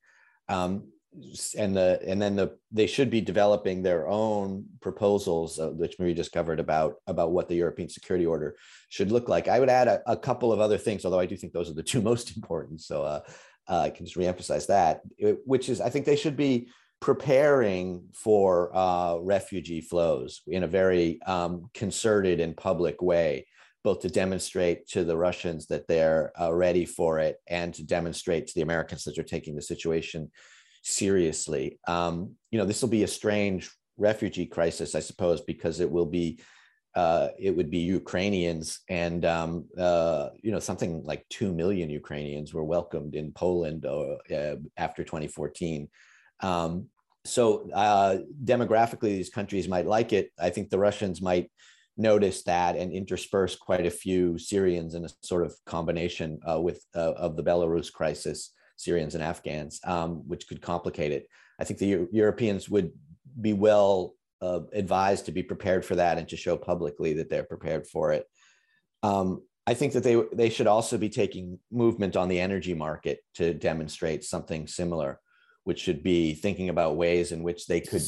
Um, 0.48 0.88
and 1.58 1.76
the 1.76 2.00
and 2.06 2.20
then 2.20 2.36
the 2.36 2.56
they 2.70 2.86
should 2.86 3.10
be 3.10 3.20
developing 3.20 3.82
their 3.82 4.08
own 4.08 4.64
proposals, 4.80 5.58
uh, 5.58 5.68
which 5.68 5.98
Marie 5.98 6.14
just 6.14 6.32
covered 6.32 6.58
about 6.58 6.94
about 7.06 7.32
what 7.32 7.48
the 7.48 7.54
European 7.54 7.90
Security 7.90 8.24
Order 8.24 8.56
should 8.88 9.12
look 9.12 9.28
like. 9.28 9.46
I 9.46 9.60
would 9.60 9.68
add 9.68 9.88
a, 9.88 10.02
a 10.06 10.16
couple 10.16 10.52
of 10.52 10.60
other 10.60 10.78
things, 10.78 11.04
although 11.04 11.20
I 11.20 11.26
do 11.26 11.36
think 11.36 11.52
those 11.52 11.70
are 11.70 11.74
the 11.74 11.82
two 11.82 12.00
most 12.10 12.34
important. 12.34 12.80
So 12.80 13.02
uh, 13.04 13.20
uh, 13.68 13.80
I 13.80 13.90
can 13.90 14.06
just 14.06 14.16
reemphasize 14.16 14.66
that, 14.68 15.02
which 15.44 15.68
is 15.68 15.80
I 15.80 15.90
think 15.90 16.06
they 16.06 16.16
should 16.16 16.36
be 16.36 16.68
preparing 17.02 18.04
for 18.14 18.74
uh, 18.74 19.16
refugee 19.16 19.80
flows 19.80 20.42
in 20.46 20.62
a 20.62 20.68
very 20.68 21.20
um, 21.26 21.68
concerted 21.74 22.38
and 22.38 22.56
public 22.56 23.02
way, 23.02 23.44
both 23.82 24.00
to 24.00 24.08
demonstrate 24.08 24.86
to 24.86 25.02
the 25.02 25.16
Russians 25.16 25.66
that 25.66 25.88
they're 25.88 26.32
uh, 26.40 26.54
ready 26.54 26.84
for 26.84 27.18
it 27.18 27.38
and 27.48 27.74
to 27.74 27.82
demonstrate 27.82 28.46
to 28.46 28.54
the 28.54 28.62
Americans 28.62 29.02
that 29.02 29.16
they're 29.16 29.24
taking 29.24 29.56
the 29.56 29.62
situation 29.62 30.30
seriously. 30.84 31.80
Um, 31.88 32.36
you 32.52 32.58
know, 32.58 32.64
this 32.64 32.80
will 32.80 32.88
be 32.88 33.02
a 33.02 33.08
strange 33.08 33.68
refugee 33.98 34.46
crisis, 34.46 34.94
I 34.94 35.00
suppose, 35.00 35.42
because 35.42 35.80
it 35.80 35.90
will 35.90 36.06
be. 36.06 36.38
Uh, 36.94 37.28
it 37.38 37.56
would 37.56 37.70
be 37.70 37.78
Ukrainians, 37.78 38.80
and 38.90 39.24
um, 39.24 39.64
uh, 39.78 40.28
you 40.42 40.52
know 40.52 40.58
something 40.58 41.02
like 41.04 41.24
two 41.30 41.50
million 41.50 41.88
Ukrainians 41.88 42.52
were 42.52 42.64
welcomed 42.64 43.14
in 43.14 43.32
Poland 43.32 43.86
uh, 43.86 44.56
after 44.76 45.02
2014. 45.02 45.88
Um, 46.42 46.88
so 47.24 47.70
uh, 47.72 48.18
demographically, 48.44 49.10
these 49.10 49.30
countries 49.30 49.68
might 49.68 49.86
like 49.86 50.12
it. 50.12 50.30
I 50.38 50.50
think 50.50 50.70
the 50.70 50.78
Russians 50.78 51.22
might 51.22 51.50
notice 51.96 52.42
that 52.44 52.76
and 52.76 52.92
intersperse 52.92 53.54
quite 53.54 53.86
a 53.86 53.90
few 53.90 54.38
Syrians 54.38 54.94
in 54.94 55.04
a 55.04 55.10
sort 55.22 55.44
of 55.44 55.54
combination 55.66 56.40
uh, 56.48 56.60
with 56.60 56.84
uh, 56.94 57.12
of 57.12 57.36
the 57.36 57.44
Belarus 57.44 57.92
crisis, 57.92 58.52
Syrians 58.76 59.14
and 59.14 59.22
Afghans, 59.22 59.80
um, 59.84 60.26
which 60.26 60.48
could 60.48 60.60
complicate 60.60 61.12
it. 61.12 61.28
I 61.60 61.64
think 61.64 61.78
the 61.78 61.86
Euro- 61.86 62.08
Europeans 62.10 62.68
would 62.68 62.90
be 63.40 63.52
well 63.52 64.14
uh, 64.40 64.60
advised 64.72 65.26
to 65.26 65.32
be 65.32 65.42
prepared 65.42 65.84
for 65.84 65.94
that 65.94 66.18
and 66.18 66.28
to 66.28 66.36
show 66.36 66.56
publicly 66.56 67.12
that 67.14 67.30
they're 67.30 67.44
prepared 67.44 67.86
for 67.86 68.12
it. 68.12 68.26
Um, 69.04 69.42
I 69.64 69.74
think 69.74 69.92
that 69.92 70.02
they 70.02 70.20
they 70.32 70.50
should 70.50 70.66
also 70.66 70.98
be 70.98 71.08
taking 71.08 71.60
movement 71.70 72.16
on 72.16 72.26
the 72.26 72.40
energy 72.40 72.74
market 72.74 73.20
to 73.34 73.54
demonstrate 73.54 74.24
something 74.24 74.66
similar 74.66 75.20
which 75.64 75.80
should 75.80 76.02
be 76.02 76.34
thinking 76.34 76.68
about 76.68 76.96
ways 76.96 77.32
in 77.32 77.42
which 77.42 77.66
they 77.66 77.80
could 77.80 78.02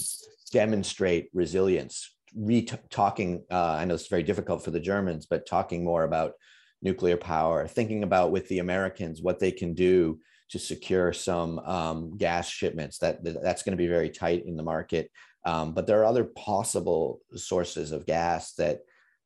demonstrate 0.53 1.31
resilience. 1.33 2.17
Re 2.35 2.67
talking, 2.91 3.45
uh, 3.51 3.77
I 3.79 3.85
know 3.85 3.95
it's 3.95 4.09
very 4.09 4.23
difficult 4.23 4.65
for 4.65 4.71
the 4.71 4.81
Germans, 4.81 5.27
but 5.27 5.47
talking 5.47 5.85
more 5.85 6.05
about 6.05 6.33
nuclear 6.83 7.17
power, 7.17 7.67
thinking 7.67 8.03
about 8.03 8.33
with 8.33 8.49
the 8.49 8.59
Americans 8.59 9.23
what 9.23 9.39
they 9.39 9.53
can 9.53 9.75
do 9.75 10.19
to 10.51 10.59
secure 10.59 11.13
some 11.13 11.59
um, 11.61 12.17
gas 12.17 12.49
shipments. 12.49 12.99
That 12.99 13.25
that's 13.25 13.63
going 13.63 13.73
to 13.73 13.83
be 13.83 13.89
very 13.89 14.11
tight 14.11 14.45
in 14.47 14.57
the 14.57 14.63
market. 14.63 15.11
Um, 15.47 15.75
but 15.75 15.87
there 15.87 16.01
are 16.01 16.05
other 16.07 16.25
possible 16.25 17.21
sources 17.35 17.93
of 17.93 18.07
gas 18.07 18.55
that 18.55 18.81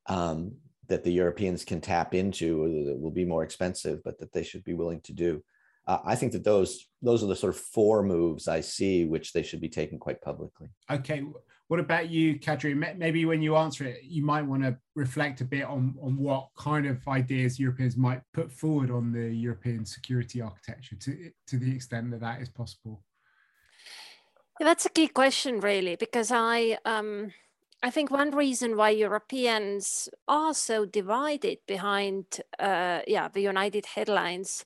um, 0.07 0.53
that 0.87 1.03
the 1.03 1.11
Europeans 1.11 1.63
can 1.63 1.81
tap 1.81 2.13
into 2.13 2.85
that 2.85 2.99
will 2.99 3.11
be 3.11 3.25
more 3.25 3.43
expensive, 3.43 4.03
but 4.03 4.19
that 4.19 4.33
they 4.33 4.43
should 4.43 4.63
be 4.63 4.73
willing 4.73 5.01
to 5.01 5.13
do. 5.13 5.43
Uh, 5.89 5.97
I 6.05 6.15
think 6.15 6.33
that 6.33 6.43
those 6.43 6.85
those 7.01 7.23
are 7.23 7.25
the 7.25 7.35
sort 7.35 7.55
of 7.55 7.59
four 7.59 8.03
moves 8.03 8.47
I 8.47 8.61
see 8.61 9.05
which 9.05 9.33
they 9.33 9.41
should 9.41 9.59
be 9.59 9.69
taken 9.69 9.97
quite 9.97 10.21
publicly. 10.21 10.67
Okay, 10.87 11.23
what 11.67 11.79
about 11.79 12.09
you, 12.09 12.37
Kadri? 12.37 12.75
Maybe 12.95 13.25
when 13.25 13.41
you 13.41 13.55
answer 13.55 13.85
it, 13.85 14.03
you 14.03 14.23
might 14.23 14.43
want 14.43 14.61
to 14.61 14.77
reflect 14.93 15.41
a 15.41 15.45
bit 15.45 15.63
on, 15.63 15.95
on 15.99 16.15
what 16.17 16.49
kind 16.55 16.85
of 16.85 17.07
ideas 17.07 17.59
Europeans 17.59 17.97
might 17.97 18.21
put 18.35 18.51
forward 18.51 18.91
on 18.91 19.11
the 19.11 19.33
European 19.33 19.83
security 19.83 20.41
architecture 20.41 20.95
to, 20.97 21.31
to 21.47 21.57
the 21.57 21.73
extent 21.73 22.11
that 22.11 22.19
that 22.19 22.39
is 22.39 22.49
possible. 22.49 23.01
Yeah, 24.59 24.67
That's 24.67 24.85
a 24.85 24.89
key 24.89 25.07
question, 25.07 25.59
really, 25.59 25.95
because 25.95 26.31
I 26.31 26.77
um, 26.85 27.31
I 27.81 27.89
think 27.89 28.11
one 28.11 28.29
reason 28.29 28.77
why 28.77 28.91
Europeans 28.91 30.07
are 30.27 30.53
so 30.53 30.85
divided 30.85 31.57
behind 31.65 32.41
uh, 32.59 32.99
yeah 33.07 33.27
the 33.29 33.41
United 33.41 33.87
headlines 33.87 34.65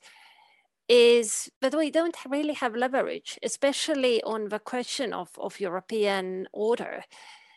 is 0.89 1.49
that 1.61 1.75
we 1.75 1.89
don't 1.89 2.17
really 2.29 2.53
have 2.53 2.75
leverage, 2.75 3.39
especially 3.43 4.21
on 4.23 4.49
the 4.49 4.59
question 4.59 5.13
of, 5.13 5.29
of 5.37 5.59
European 5.59 6.47
order. 6.51 7.03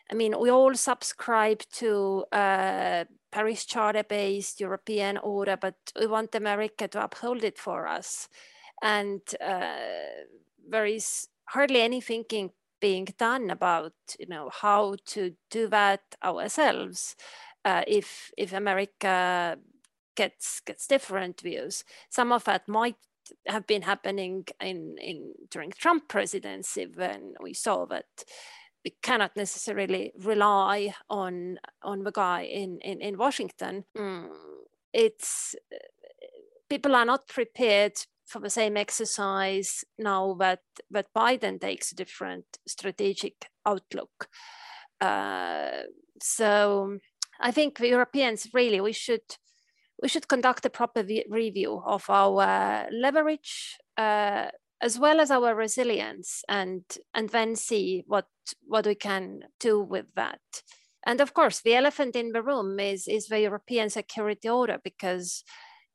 I 0.09 0.15
mean, 0.15 0.39
we 0.39 0.49
all 0.49 0.73
subscribe 0.75 1.61
to 1.73 2.23
uh, 2.31 3.03
Paris 3.31 3.65
Charter-based 3.65 4.61
European 4.61 5.17
order, 5.17 5.57
but 5.57 5.75
we 5.99 6.07
want 6.07 6.35
America 6.35 6.87
to 6.87 7.03
uphold 7.03 7.43
it 7.43 7.59
for 7.59 7.87
us. 7.87 8.29
And 8.81 9.21
uh, 9.41 9.75
there 10.69 10.85
is 10.85 11.27
hardly 11.45 11.81
any 11.81 11.99
thinking 11.99 12.51
being 12.79 13.07
done 13.17 13.49
about, 13.49 13.93
you 14.19 14.27
know, 14.27 14.49
how 14.49 14.95
to 15.07 15.33
do 15.49 15.67
that 15.67 16.01
ourselves 16.23 17.15
uh, 17.65 17.83
if 17.87 18.31
if 18.37 18.53
America 18.53 19.57
gets 20.15 20.61
gets 20.61 20.87
different 20.87 21.41
views. 21.41 21.83
Some 22.09 22.31
of 22.31 22.43
that 22.45 22.67
might 22.67 22.95
have 23.47 23.67
been 23.67 23.83
happening 23.83 24.45
in, 24.61 24.95
in 24.99 25.33
during 25.49 25.71
Trump 25.71 26.07
presidency 26.07 26.87
when 26.95 27.33
we 27.41 27.53
saw 27.53 27.85
that 27.85 28.05
we 28.85 28.95
cannot 29.01 29.35
necessarily 29.35 30.11
rely 30.17 30.93
on 31.09 31.57
on 31.83 32.03
the 32.03 32.11
guy 32.11 32.43
in 32.43 32.79
in, 32.81 33.01
in 33.01 33.17
Washington. 33.17 33.83
Mm, 33.97 34.29
it's 34.93 35.55
people 36.69 36.95
are 36.95 37.05
not 37.05 37.27
prepared 37.27 37.93
for 38.25 38.39
the 38.39 38.49
same 38.49 38.77
exercise 38.77 39.83
now 39.97 40.35
that 40.39 40.61
that 40.91 41.13
Biden 41.15 41.59
takes 41.59 41.91
a 41.91 41.95
different 41.95 42.45
strategic 42.67 43.49
outlook. 43.65 44.27
Uh, 45.01 45.83
so 46.21 46.97
I 47.39 47.51
think 47.51 47.77
the 47.77 47.89
Europeans 47.89 48.47
really 48.53 48.81
we 48.81 48.93
should 48.93 49.37
we 50.01 50.07
should 50.07 50.27
conduct 50.27 50.65
a 50.65 50.69
proper 50.69 51.03
review 51.29 51.81
of 51.85 52.09
our 52.09 52.87
leverage 52.91 53.77
uh, 53.97 54.47
as 54.81 54.99
well 54.99 55.19
as 55.19 55.31
our 55.31 55.55
resilience 55.55 56.43
and 56.47 56.83
and 57.13 57.29
then 57.29 57.55
see 57.55 58.03
what 58.07 58.27
what 58.65 58.85
we 58.85 58.95
can 58.95 59.41
do 59.59 59.81
with 59.81 60.05
that. 60.15 60.39
And 61.05 61.21
of 61.21 61.33
course 61.33 61.61
the 61.61 61.75
elephant 61.75 62.15
in 62.15 62.31
the 62.31 62.43
room 62.43 62.79
is 62.79 63.07
is 63.07 63.27
the 63.27 63.39
european 63.39 63.89
security 63.89 64.49
order 64.49 64.77
because 64.83 65.43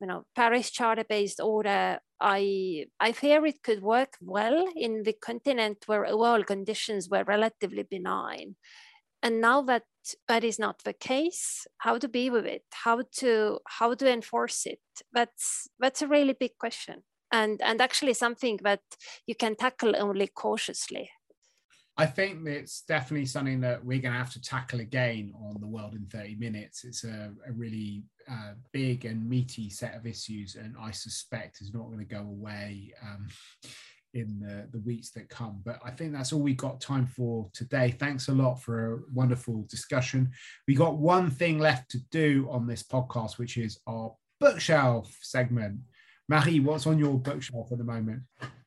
you 0.01 0.07
know 0.07 0.25
paris 0.35 0.69
charter 0.71 1.05
based 1.07 1.39
order 1.39 1.99
i 2.19 2.85
i 2.99 3.11
fear 3.11 3.45
it 3.45 3.63
could 3.63 3.81
work 3.81 4.17
well 4.21 4.65
in 4.75 5.03
the 5.03 5.13
continent 5.13 5.77
where 5.85 6.05
overall 6.05 6.43
conditions 6.43 7.07
were 7.09 7.23
relatively 7.23 7.83
benign 7.83 8.55
and 9.23 9.39
now 9.39 9.61
that 9.63 9.83
that 10.27 10.43
is 10.43 10.59
not 10.59 10.83
the 10.83 10.93
case 10.93 11.65
how 11.77 11.97
to 11.97 12.09
be 12.09 12.29
with 12.29 12.45
it? 12.45 12.63
How 12.71 13.03
to 13.19 13.59
how 13.67 13.93
to 13.93 14.11
enforce 14.11 14.65
it? 14.65 14.81
That's 15.13 15.69
that's 15.79 16.01
a 16.01 16.07
really 16.07 16.33
big 16.33 16.57
question. 16.59 17.03
And 17.31 17.61
and 17.61 17.81
actually 17.81 18.13
something 18.13 18.59
that 18.63 18.81
you 19.25 19.35
can 19.35 19.55
tackle 19.55 19.95
only 19.97 20.27
cautiously. 20.27 21.09
I 21.95 22.07
think 22.07 22.47
it's 22.47 22.81
definitely 22.81 23.27
something 23.27 23.61
that 23.61 23.85
we're 23.85 24.01
going 24.01 24.13
to 24.13 24.17
have 24.17 24.33
to 24.33 24.41
tackle 24.41 24.79
again 24.79 25.31
on 25.35 25.57
the 25.59 25.67
world 25.67 25.93
in 25.93 26.07
30 26.07 26.35
minutes. 26.35 26.83
It's 26.85 27.03
a, 27.03 27.31
a 27.47 27.51
really 27.51 28.03
uh, 28.29 28.53
big 28.71 29.05
and 29.05 29.29
meaty 29.29 29.69
set 29.69 29.93
of 29.93 30.07
issues, 30.07 30.55
and 30.55 30.75
I 30.81 30.89
suspect 30.89 31.61
is 31.61 31.71
not 31.71 31.91
going 31.91 31.99
to 31.99 32.05
go 32.05 32.21
away. 32.21 32.93
Um, 33.03 33.27
in 34.13 34.39
the, 34.39 34.67
the 34.71 34.83
weeks 34.83 35.09
that 35.11 35.29
come. 35.29 35.61
But 35.65 35.79
I 35.83 35.91
think 35.91 36.13
that's 36.13 36.33
all 36.33 36.41
we 36.41 36.53
got 36.53 36.79
time 36.79 37.07
for 37.07 37.49
today. 37.53 37.91
Thanks 37.91 38.27
a 38.27 38.33
lot 38.33 38.55
for 38.55 38.93
a 38.93 38.99
wonderful 39.13 39.65
discussion. 39.69 40.31
We 40.67 40.75
got 40.75 40.97
one 40.97 41.29
thing 41.29 41.59
left 41.59 41.89
to 41.91 41.99
do 42.11 42.47
on 42.51 42.67
this 42.67 42.83
podcast, 42.83 43.37
which 43.37 43.57
is 43.57 43.79
our 43.87 44.13
bookshelf 44.39 45.17
segment. 45.21 45.79
Marie, 46.29 46.59
what's 46.59 46.87
on 46.87 46.97
your 46.97 47.19
bookshelf 47.19 47.71
at 47.71 47.77
the 47.77 47.83
moment? 47.83 48.21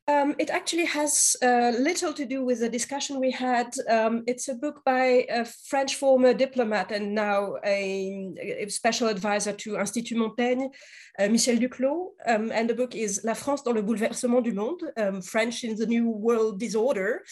Um, 0.09 0.35
it 0.39 0.49
actually 0.49 0.85
has 0.85 1.35
uh, 1.43 1.73
little 1.77 2.13
to 2.13 2.25
do 2.25 2.45
with 2.45 2.61
the 2.61 2.69
discussion 2.69 3.19
we 3.19 3.31
had. 3.31 3.73
Um, 3.89 4.23
it's 4.25 4.47
a 4.47 4.55
book 4.55 4.81
by 4.85 5.25
a 5.29 5.43
French 5.43 5.95
former 5.95 6.33
diplomat 6.33 6.93
and 6.93 7.13
now 7.13 7.57
a, 7.65 8.33
a 8.39 8.69
special 8.69 9.09
advisor 9.09 9.51
to 9.51 9.77
Institut 9.77 10.17
Montaigne, 10.17 10.67
uh, 11.19 11.27
Michel 11.27 11.57
Duclos. 11.57 12.11
Um, 12.25 12.53
and 12.53 12.69
the 12.69 12.73
book 12.73 12.95
is 12.95 13.19
La 13.25 13.33
France 13.33 13.63
dans 13.63 13.73
le 13.73 13.81
bouleversement 13.81 14.41
du 14.41 14.53
monde, 14.53 14.81
um, 14.95 15.21
French 15.21 15.65
in 15.65 15.75
the 15.75 15.85
New 15.85 16.09
World 16.09 16.57
Disorder. 16.57 17.23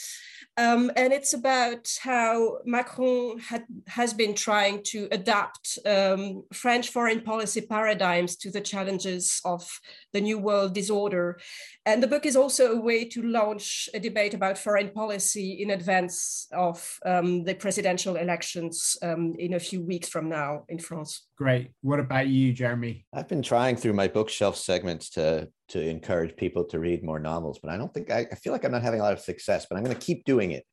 Um, 0.58 0.90
and 0.96 1.12
it's 1.12 1.34
about 1.34 1.92
how 2.02 2.60
Macron 2.64 3.40
had, 3.40 3.66
has 3.88 4.14
been 4.14 4.34
trying 4.34 4.84
to 4.84 5.10
adapt 5.12 5.78
um, 5.86 6.44
French 6.54 6.90
foreign 6.90 7.22
policy 7.22 7.60
paradigms 7.60 8.38
to 8.38 8.52
the 8.52 8.62
challenges 8.62 9.42
of 9.44 9.68
the 10.14 10.22
New 10.22 10.40
World 10.40 10.74
disorder. 10.74 11.40
And 11.86 12.02
the 12.02 12.08
book 12.08 12.26
is 12.26 12.38
also 12.38 12.72
a 12.72 12.80
way 12.80 13.04
to 13.10 13.22
launch 13.22 13.90
a 13.94 14.00
debate 14.00 14.34
about 14.34 14.58
foreign 14.58 14.92
policy 14.92 15.62
in 15.62 15.72
advance 15.72 16.48
of 16.54 17.00
um, 17.06 17.44
the 17.44 17.56
presidential 17.56 18.16
elections 18.16 18.98
um, 19.02 19.36
in 19.38 19.56
a 19.56 19.60
few 19.60 19.84
weeks 19.84 20.08
from 20.08 20.30
now 20.30 20.64
in 20.70 20.80
France. 20.80 21.28
Great. 21.38 21.72
What 21.82 22.00
about 22.00 22.28
you, 22.28 22.54
Jeremy? 22.54 23.06
I've 23.14 23.28
been 23.28 23.42
trying 23.42 23.76
through 23.76 23.94
my 23.94 24.08
bookshelf 24.08 24.56
segments 24.56 25.10
to 25.12 25.50
to 25.70 25.82
encourage 25.82 26.38
people 26.38 26.64
to 26.66 26.80
read 26.80 27.04
more 27.04 27.20
novels, 27.20 27.60
but 27.62 27.72
I 27.72 27.78
don't 27.78 27.94
think 27.94 28.10
I, 28.10 28.26
I 28.32 28.36
feel 28.36 28.54
like 28.54 28.64
I'm 28.64 28.72
not 28.72 28.84
having 28.84 29.02
a 29.02 29.04
lot 29.04 29.14
of 29.14 29.20
success. 29.20 29.66
But 29.70 29.78
I'm 29.78 29.84
going 29.84 29.98
to 29.98 30.06
keep 30.06 30.24
doing 30.24 30.52
it. 30.52 30.66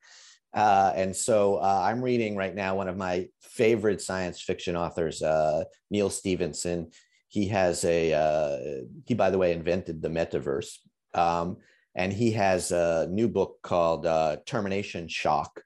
Uh, 0.55 0.93
and 0.95 1.17
so 1.17 1.57
uh, 1.57 1.83
I'm 1.85 2.01
reading 2.01 2.37
right 2.37 2.55
now 2.55 2.77
one 2.77 2.89
of 2.89 2.97
my 2.97 3.27
favorite 3.41 4.01
science 4.01 4.41
fiction 4.41 4.77
authors, 4.77 5.21
uh, 5.23 5.65
Neal 5.91 6.11
Stephenson. 6.11 6.91
He 7.29 7.49
has 7.49 7.85
a 7.85 8.13
uh, 8.13 8.85
he, 9.07 9.15
by 9.15 9.31
the 9.31 9.39
way, 9.39 9.53
invented 9.53 10.01
the 10.01 10.11
metaverse, 10.11 10.77
um, 11.15 11.57
and 11.97 12.13
he 12.13 12.31
has 12.33 12.71
a 12.71 13.09
new 13.11 13.29
book 13.29 13.57
called 13.63 14.07
uh, 14.07 14.37
Termination 14.47 15.09
Shock, 15.09 15.63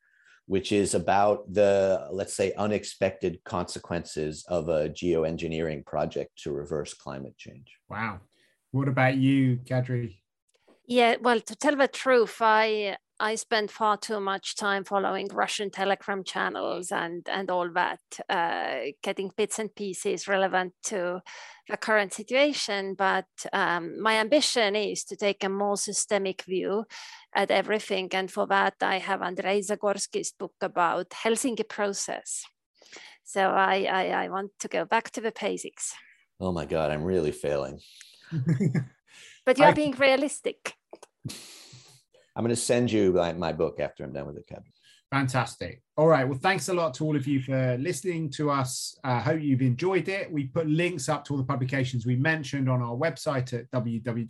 which 0.47 0.73
is 0.73 0.95
about 0.95 1.53
the, 1.53 2.07
let's 2.11 2.35
say, 2.35 2.53
unexpected 2.55 3.43
consequences 3.45 4.45
of 4.49 4.69
a 4.69 4.89
geoengineering 4.89 5.85
project 5.85 6.31
to 6.43 6.53
reverse 6.53 6.95
climate 6.95 7.37
change. 7.37 7.77
Wow. 7.89 8.21
What 8.71 8.89
about 8.89 9.17
you, 9.17 9.59
Kadri? 9.65 10.19
Yeah, 10.87 11.17
well, 11.21 11.41
to 11.41 11.57
tell 11.57 11.77
the 11.77 11.89
truth, 11.89 12.37
I 12.41 12.97
I 13.19 13.35
spend 13.37 13.71
far 13.71 13.97
too 13.97 14.21
much 14.21 14.57
time 14.57 14.85
following 14.85 15.29
Russian 15.29 15.71
telegram 15.71 16.23
channels 16.23 16.93
and 16.93 17.27
and 17.29 17.51
all 17.51 17.71
that, 17.73 18.01
uh, 18.29 18.93
getting 19.03 19.31
bits 19.37 19.59
and 19.59 19.75
pieces 19.75 20.29
relevant 20.29 20.75
to 20.85 21.23
the 21.69 21.77
current 21.77 22.13
situation. 22.13 22.95
But 22.95 23.27
um, 23.53 24.01
my 24.03 24.15
ambition 24.19 24.77
is 24.77 25.05
to 25.05 25.17
take 25.17 25.45
a 25.45 25.49
more 25.49 25.77
systemic 25.77 26.43
view 26.43 26.85
at 27.35 27.51
everything, 27.51 28.11
and 28.13 28.31
for 28.31 28.47
that 28.49 28.75
I 28.83 28.99
have 28.99 29.23
Andrei 29.23 29.61
Zagorski's 29.61 30.33
book 30.33 30.55
about 30.61 31.11
Helsinki 31.11 31.67
process. 31.69 32.45
So 33.25 33.41
I, 33.41 33.89
I 33.91 34.25
I 34.25 34.29
want 34.29 34.51
to 34.61 34.69
go 34.69 34.85
back 34.85 35.11
to 35.13 35.21
the 35.23 35.33
basics. 35.33 35.95
Oh 36.39 36.53
my 36.53 36.67
God, 36.67 36.91
I'm 36.91 37.03
really 37.03 37.33
failing. 37.33 37.81
but 39.47 39.57
you're 39.59 39.69
I... 39.69 39.73
being 39.73 39.93
realistic. 39.93 40.75
I'm 42.37 42.45
going 42.45 42.55
to 42.55 42.61
send 42.61 42.93
you 42.93 43.13
my, 43.13 43.53
book 43.53 43.81
after 43.81 44.05
I'm 44.05 44.13
done 44.13 44.27
with 44.27 44.37
it, 44.37 44.47
Kevin. 44.47 44.71
Fantastic. 45.11 45.81
All 45.97 46.07
right. 46.09 46.29
Well, 46.29 46.39
thanks 46.39 46.69
a 46.69 46.75
lot 46.75 46.93
to 46.95 47.05
all 47.05 47.17
of 47.17 47.27
you 47.27 47.41
for 47.41 47.79
listening 47.79 48.29
to 48.33 48.51
us. 48.51 48.95
I 49.03 49.17
uh, 49.17 49.21
hope 49.21 49.41
you've 49.41 49.63
enjoyed 49.63 50.09
it. 50.09 50.31
We 50.31 50.45
put 50.45 50.67
links 50.67 51.09
up 51.09 51.25
to 51.25 51.33
all 51.33 51.39
the 51.39 51.45
publications 51.45 52.05
we 52.05 52.17
mentioned 52.17 52.69
on 52.69 52.83
our 52.83 52.95
website 52.95 53.55
at 53.55 53.71
www.ecfr.eu 53.71 54.29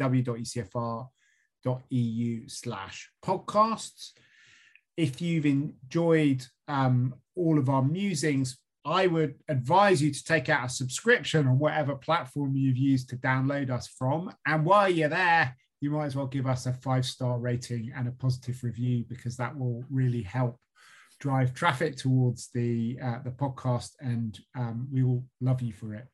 slash 2.48 3.10
podcasts. 3.24 4.12
If 4.96 5.20
you've 5.20 5.46
enjoyed 5.46 6.46
um, 6.68 7.14
all 7.34 7.58
of 7.58 7.68
our 7.68 7.82
musings, 7.82 8.56
I 8.84 9.08
would 9.08 9.34
advise 9.48 10.00
you 10.00 10.12
to 10.12 10.24
take 10.24 10.48
out 10.48 10.66
a 10.66 10.68
subscription 10.68 11.48
on 11.48 11.58
whatever 11.58 11.96
platform 11.96 12.54
you've 12.54 12.76
used 12.76 13.08
to 13.08 13.16
download 13.16 13.68
us 13.70 13.88
from. 13.88 14.32
And 14.46 14.64
while 14.64 14.88
you're 14.88 15.08
there, 15.08 15.56
you 15.80 15.90
might 15.90 16.06
as 16.06 16.16
well 16.16 16.26
give 16.26 16.46
us 16.46 16.66
a 16.66 16.72
five 16.72 17.04
star 17.04 17.38
rating 17.38 17.92
and 17.94 18.08
a 18.08 18.12
positive 18.12 18.62
review 18.62 19.04
because 19.08 19.36
that 19.36 19.56
will 19.56 19.84
really 19.90 20.22
help 20.22 20.58
drive 21.18 21.54
traffic 21.54 21.96
towards 21.96 22.50
the 22.54 22.98
uh, 23.02 23.18
the 23.24 23.30
podcast, 23.30 23.90
and 24.00 24.38
um, 24.56 24.88
we 24.92 25.02
will 25.02 25.24
love 25.40 25.62
you 25.62 25.72
for 25.72 25.94
it. 25.94 26.06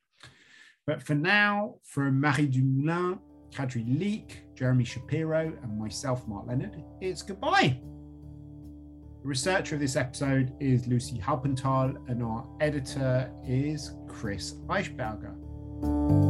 But 0.86 1.02
for 1.02 1.14
now, 1.14 1.76
from 1.84 2.20
Marie 2.20 2.46
Dumoulin, 2.46 3.18
Kadri 3.52 3.86
Liik 3.86 4.56
Jeremy 4.56 4.84
Shapiro, 4.84 5.52
and 5.62 5.78
myself, 5.78 6.26
Mark 6.26 6.46
Leonard, 6.46 6.82
it's 7.00 7.22
goodbye. 7.22 7.80
The 9.22 9.28
researcher 9.28 9.76
of 9.76 9.80
this 9.80 9.94
episode 9.94 10.52
is 10.60 10.88
Lucy 10.88 11.18
Halpenthal, 11.18 11.96
and 12.08 12.22
our 12.22 12.44
editor 12.60 13.30
is 13.46 13.92
Chris 14.08 14.54
Eichberger. 14.68 16.22